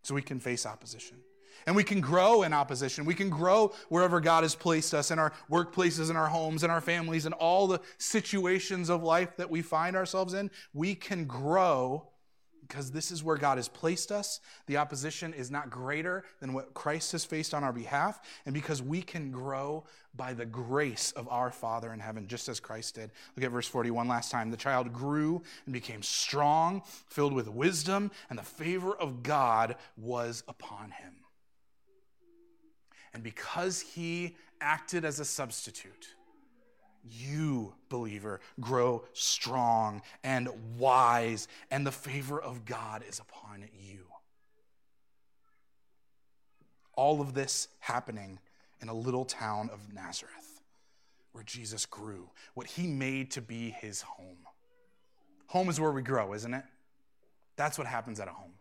so 0.03 0.15
we 0.17 0.23
can 0.23 0.41
face 0.41 0.67
opposition. 0.67 1.19
And 1.67 1.77
we 1.77 1.85
can 1.85 2.01
grow 2.01 2.43
in 2.43 2.53
opposition. 2.53 3.05
We 3.05 3.15
can 3.15 3.31
grow 3.31 3.73
wherever 3.89 4.21
God 4.21 4.43
has 4.43 4.55
placed 4.55 4.95
us 4.95 5.11
in 5.11 5.19
our 5.19 5.33
workplaces, 5.51 6.11
in 6.11 6.17
our 6.17 6.29
homes, 6.29 6.65
in 6.65 6.71
our 6.71 6.81
families, 6.81 7.27
in 7.27 7.33
all 7.35 7.67
the 7.67 7.81
situations 7.99 8.89
of 8.89 9.03
life 9.03 9.37
that 9.37 9.51
we 9.51 9.63
find 9.63 9.97
ourselves 9.97 10.35
in. 10.35 10.51
We 10.73 10.95
can 10.95 11.27
grow 11.27 12.11
because 12.71 12.93
this 12.93 13.11
is 13.11 13.25
where 13.25 13.37
God 13.37 13.59
has 13.59 13.67
placed 13.67 14.13
us. 14.13 14.39
The 14.67 14.77
opposition 14.77 15.35
is 15.35 15.51
not 15.51 15.71
greater 15.71 16.25
than 16.39 16.53
what 16.53 16.73
Christ 16.73 17.11
has 17.13 17.25
faced 17.25 17.53
on 17.53 17.65
our 17.65 17.73
behalf, 17.73 18.21
and 18.47 18.55
because 18.55 18.81
we 18.81 19.03
can 19.03 19.33
grow 19.33 19.85
by 20.15 20.35
the 20.35 20.47
grace 20.47 21.11
of 21.13 21.29
our 21.29 21.51
Father 21.51 21.93
in 21.93 21.99
heaven, 21.99 22.29
just 22.29 22.49
as 22.49 22.61
Christ 22.61 22.95
did. 22.95 23.11
Look 23.37 23.45
at 23.45 23.51
verse 23.51 23.67
41 23.67 24.07
last 24.07 24.31
time. 24.31 24.53
The 24.53 24.57
child 24.57 24.93
grew 24.93 25.43
and 25.67 25.73
became 25.73 26.03
strong, 26.03 26.83
filled 27.09 27.33
with 27.33 27.49
wisdom, 27.49 28.13
and 28.31 28.39
the 28.39 28.45
favor 28.45 28.95
of 28.95 29.25
God 29.25 29.75
was 29.97 30.45
upon 30.47 30.93
him. 30.93 31.15
And 33.13 33.23
because 33.23 33.81
he 33.81 34.37
acted 34.61 35.05
as 35.05 35.21
a 35.21 35.25
substitute, 35.25 36.15
you, 37.03 37.75
believer, 37.89 38.41
grow 38.61 39.05
strong 39.13 40.03
and 40.23 40.49
wise, 40.79 41.49
and 41.71 41.87
the 41.87 41.93
favor 41.93 42.41
of 42.41 42.65
God 42.65 43.03
is 43.09 43.19
upon 43.19 43.65
you. 43.79 44.05
All 46.95 47.21
of 47.21 47.33
this 47.35 47.69
happening 47.79 48.39
in 48.83 48.89
a 48.89 48.95
little 48.95 49.25
town 49.25 49.71
of 49.73 49.93
Nazareth, 49.93 50.61
where 51.33 51.45
Jesus 51.45 51.87
grew, 51.87 52.29
what 52.55 52.67
he 52.67 52.87
made 52.87 53.31
to 53.33 53.41
be 53.41 53.71
his 53.71 54.03
home. 54.03 54.47
Home 55.47 55.69
is 55.69 55.81
where 55.81 55.93
we 55.93 56.03
grow, 56.03 56.35
isn't 56.35 56.53
it? 56.53 56.65
That's 57.57 57.79
what 57.79 57.87
happens 57.87 58.21
at 58.21 58.29
a 58.29 58.33
home. 58.33 58.53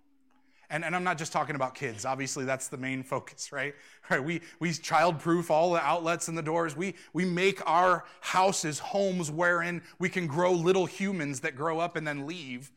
And, 0.72 0.86
and 0.86 0.96
I'm 0.96 1.04
not 1.04 1.18
just 1.18 1.32
talking 1.32 1.56
about 1.56 1.74
kids. 1.74 2.06
Obviously, 2.06 2.46
that's 2.46 2.68
the 2.68 2.78
main 2.78 3.02
focus, 3.02 3.52
right? 3.52 3.74
right 4.10 4.24
we, 4.24 4.42
we 4.60 4.72
child-proof 4.72 5.50
all 5.50 5.74
the 5.74 5.82
outlets 5.82 6.28
and 6.28 6.38
the 6.38 6.44
doors. 6.44 6.76
We, 6.76 6.96
we 7.14 7.26
make 7.26 7.68
our 7.68 8.06
houses 8.22 8.78
homes 8.80 9.32
wherein 9.32 9.82
we 9.98 10.10
can 10.10 10.28
grow 10.28 10.54
little 10.54 10.86
humans 10.86 11.40
that 11.42 11.56
grow 11.56 11.80
up 11.80 11.96
and 11.96 12.08
then 12.08 12.28
leave. 12.28 12.72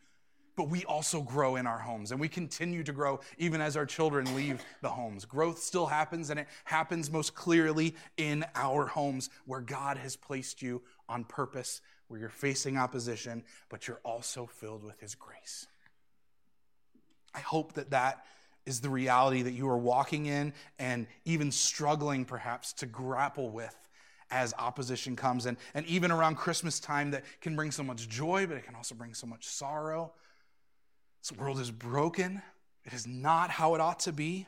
But 0.55 0.69
we 0.69 0.85
also 0.85 1.21
grow 1.21 1.55
in 1.55 1.65
our 1.65 1.79
homes, 1.79 2.11
and 2.11 2.21
we 2.21 2.27
continue 2.29 2.83
to 2.83 2.91
grow 2.91 3.21
even 3.39 3.59
as 3.59 3.75
our 3.75 3.87
children 3.87 4.35
leave 4.35 4.63
the 4.81 4.89
homes. 4.89 5.25
Growth 5.25 5.57
still 5.57 5.87
happens, 5.87 6.29
and 6.29 6.39
it 6.39 6.47
happens 6.63 7.09
most 7.09 7.33
clearly 7.33 7.95
in 8.17 8.45
our 8.53 8.85
homes 8.85 9.31
where 9.45 9.61
God 9.61 9.97
has 9.97 10.15
placed 10.15 10.61
you 10.61 10.83
on 11.09 11.23
purpose, 11.23 11.81
where 12.07 12.19
you're 12.19 12.29
facing 12.29 12.77
opposition, 12.77 13.43
but 13.69 13.87
you're 13.87 14.01
also 14.05 14.45
filled 14.45 14.83
with 14.83 14.99
His 14.99 15.15
grace. 15.15 15.65
I 17.33 17.39
hope 17.39 17.73
that 17.73 17.91
that 17.91 18.25
is 18.65 18.79
the 18.79 18.89
reality 18.89 19.41
that 19.41 19.51
you 19.51 19.67
are 19.69 19.77
walking 19.77 20.25
in 20.25 20.53
and 20.79 21.07
even 21.25 21.51
struggling 21.51 22.25
perhaps 22.25 22.73
to 22.73 22.85
grapple 22.85 23.49
with 23.49 23.75
as 24.31 24.53
opposition 24.57 25.15
comes. 25.15 25.45
And, 25.45 25.57
and 25.73 25.85
even 25.85 26.11
around 26.11 26.35
Christmas 26.35 26.79
time, 26.79 27.11
that 27.11 27.23
can 27.41 27.55
bring 27.55 27.71
so 27.71 27.83
much 27.83 28.07
joy, 28.07 28.47
but 28.47 28.57
it 28.57 28.65
can 28.65 28.75
also 28.75 28.95
bring 28.95 29.13
so 29.13 29.27
much 29.27 29.45
sorrow. 29.45 30.11
This 31.21 31.37
world 31.37 31.59
is 31.59 31.71
broken, 31.71 32.41
it 32.85 32.93
is 32.93 33.07
not 33.07 33.49
how 33.49 33.75
it 33.75 33.81
ought 33.81 33.99
to 34.01 34.11
be. 34.11 34.47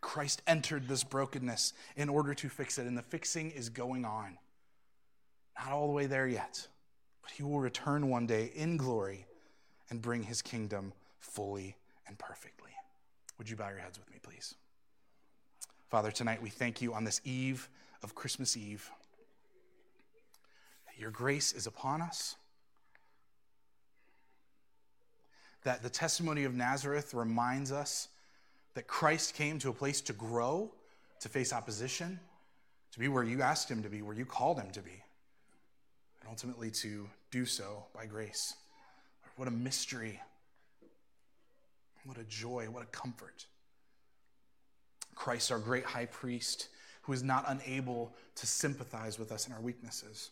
Christ 0.00 0.42
entered 0.46 0.86
this 0.86 1.02
brokenness 1.02 1.72
in 1.96 2.08
order 2.08 2.32
to 2.32 2.48
fix 2.48 2.78
it, 2.78 2.86
and 2.86 2.96
the 2.96 3.02
fixing 3.02 3.50
is 3.50 3.68
going 3.68 4.04
on. 4.04 4.38
Not 5.58 5.72
all 5.72 5.88
the 5.88 5.92
way 5.92 6.06
there 6.06 6.28
yet, 6.28 6.68
but 7.20 7.32
he 7.32 7.42
will 7.42 7.58
return 7.58 8.08
one 8.08 8.26
day 8.26 8.52
in 8.54 8.76
glory 8.76 9.26
and 9.90 10.00
bring 10.00 10.22
his 10.22 10.40
kingdom 10.40 10.92
fully 11.20 11.76
and 12.06 12.18
perfectly. 12.18 12.70
Would 13.38 13.48
you 13.48 13.56
bow 13.56 13.68
your 13.68 13.78
heads 13.78 13.98
with 13.98 14.10
me, 14.10 14.18
please? 14.22 14.54
Father, 15.90 16.10
tonight 16.10 16.42
we 16.42 16.50
thank 16.50 16.82
you 16.82 16.94
on 16.94 17.04
this 17.04 17.20
eve 17.24 17.68
of 18.02 18.14
Christmas 18.14 18.56
Eve 18.56 18.90
your 20.98 21.10
grace 21.10 21.52
is 21.52 21.66
upon 21.66 22.02
us, 22.02 22.34
that 25.62 25.82
the 25.82 25.88
testimony 25.88 26.44
of 26.44 26.54
Nazareth 26.54 27.14
reminds 27.14 27.70
us 27.70 28.08
that 28.74 28.86
Christ 28.86 29.34
came 29.34 29.58
to 29.60 29.70
a 29.70 29.72
place 29.72 30.00
to 30.02 30.12
grow, 30.12 30.70
to 31.20 31.28
face 31.28 31.52
opposition, 31.52 32.18
to 32.92 32.98
be 32.98 33.08
where 33.08 33.22
you 33.22 33.42
asked 33.42 33.70
him 33.70 33.82
to 33.82 33.88
be, 33.88 34.02
where 34.02 34.14
you 34.14 34.24
called 34.24 34.58
him 34.58 34.70
to 34.72 34.80
be, 34.80 35.02
and 36.20 36.28
ultimately 36.28 36.70
to 36.72 37.08
do 37.30 37.46
so 37.46 37.84
by 37.94 38.06
grace. 38.06 38.54
What 39.36 39.46
a 39.46 39.52
mystery 39.52 40.20
what 42.04 42.18
a 42.18 42.24
joy, 42.24 42.66
what 42.70 42.82
a 42.82 42.86
comfort. 42.86 43.46
Christ, 45.14 45.50
our 45.50 45.58
great 45.58 45.84
high 45.84 46.06
priest, 46.06 46.68
who 47.02 47.12
is 47.12 47.22
not 47.22 47.44
unable 47.48 48.14
to 48.36 48.46
sympathize 48.46 49.18
with 49.18 49.32
us 49.32 49.46
in 49.46 49.52
our 49.52 49.60
weaknesses, 49.60 50.30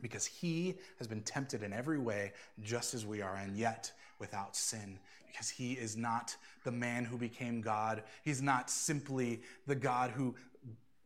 because 0.00 0.26
he 0.26 0.76
has 0.98 1.06
been 1.06 1.22
tempted 1.22 1.62
in 1.62 1.72
every 1.72 1.98
way, 1.98 2.32
just 2.62 2.94
as 2.94 3.04
we 3.04 3.20
are, 3.20 3.36
and 3.36 3.56
yet 3.56 3.92
without 4.18 4.56
sin. 4.56 4.98
Because 5.26 5.50
he 5.50 5.74
is 5.74 5.96
not 5.96 6.36
the 6.64 6.70
man 6.70 7.04
who 7.04 7.18
became 7.18 7.60
God. 7.60 8.02
He's 8.24 8.40
not 8.40 8.70
simply 8.70 9.42
the 9.66 9.74
God 9.74 10.10
who 10.10 10.34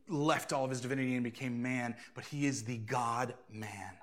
left 0.08 0.52
all 0.52 0.64
of 0.64 0.70
his 0.70 0.80
divinity 0.80 1.14
and 1.14 1.24
became 1.24 1.62
man, 1.62 1.96
but 2.14 2.24
he 2.24 2.46
is 2.46 2.64
the 2.64 2.76
God 2.76 3.34
man. 3.50 3.96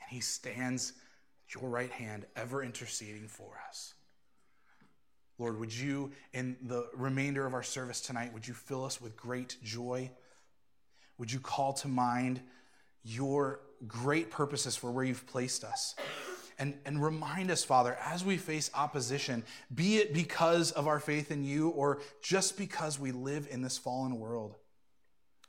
And 0.00 0.10
he 0.10 0.20
stands 0.20 0.94
your 1.52 1.68
right 1.68 1.90
hand, 1.90 2.26
ever 2.36 2.62
interceding 2.62 3.28
for 3.28 3.60
us. 3.68 3.94
Lord, 5.38 5.58
would 5.58 5.74
you, 5.74 6.12
in 6.32 6.56
the 6.62 6.88
remainder 6.94 7.44
of 7.44 7.54
our 7.54 7.62
service 7.62 8.00
tonight, 8.00 8.32
would 8.32 8.46
you 8.46 8.54
fill 8.54 8.84
us 8.84 9.00
with 9.00 9.16
great 9.16 9.56
joy? 9.62 10.10
Would 11.18 11.32
you 11.32 11.40
call 11.40 11.72
to 11.74 11.88
mind 11.88 12.40
your 13.02 13.60
great 13.86 14.30
purposes 14.30 14.76
for 14.76 14.90
where 14.90 15.04
you've 15.04 15.26
placed 15.26 15.64
us? 15.64 15.96
And, 16.56 16.78
and 16.84 17.02
remind 17.02 17.50
us, 17.50 17.64
Father, 17.64 17.98
as 18.00 18.24
we 18.24 18.36
face 18.36 18.70
opposition, 18.74 19.42
be 19.74 19.96
it 19.96 20.14
because 20.14 20.70
of 20.70 20.86
our 20.86 21.00
faith 21.00 21.32
in 21.32 21.42
you 21.42 21.70
or 21.70 22.00
just 22.22 22.56
because 22.56 22.98
we 22.98 23.10
live 23.10 23.48
in 23.50 23.60
this 23.60 23.76
fallen 23.76 24.20
world, 24.20 24.54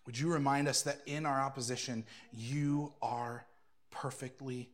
would 0.08 0.18
you 0.18 0.32
remind 0.32 0.68
us 0.68 0.82
that 0.82 1.02
in 1.06 1.28
our 1.28 1.40
opposition, 1.40 2.06
you 2.34 2.94
are 3.04 3.46
perfectly 3.92 4.70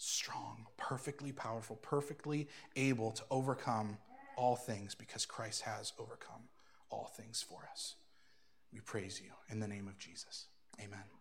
strong, 0.00 0.66
perfectly 0.78 1.30
powerful, 1.30 1.76
perfectly 1.76 2.48
able 2.74 3.10
to 3.12 3.22
overcome 3.30 3.98
all 4.36 4.56
things 4.56 4.94
because 4.94 5.26
Christ 5.26 5.62
has 5.62 5.92
overcome 5.98 6.48
all 6.88 7.12
things 7.16 7.42
for 7.42 7.68
us. 7.70 7.96
We 8.72 8.80
praise 8.80 9.20
you 9.22 9.30
in 9.50 9.60
the 9.60 9.68
name 9.68 9.88
of 9.88 9.98
Jesus. 9.98 10.46
Amen. 10.80 11.19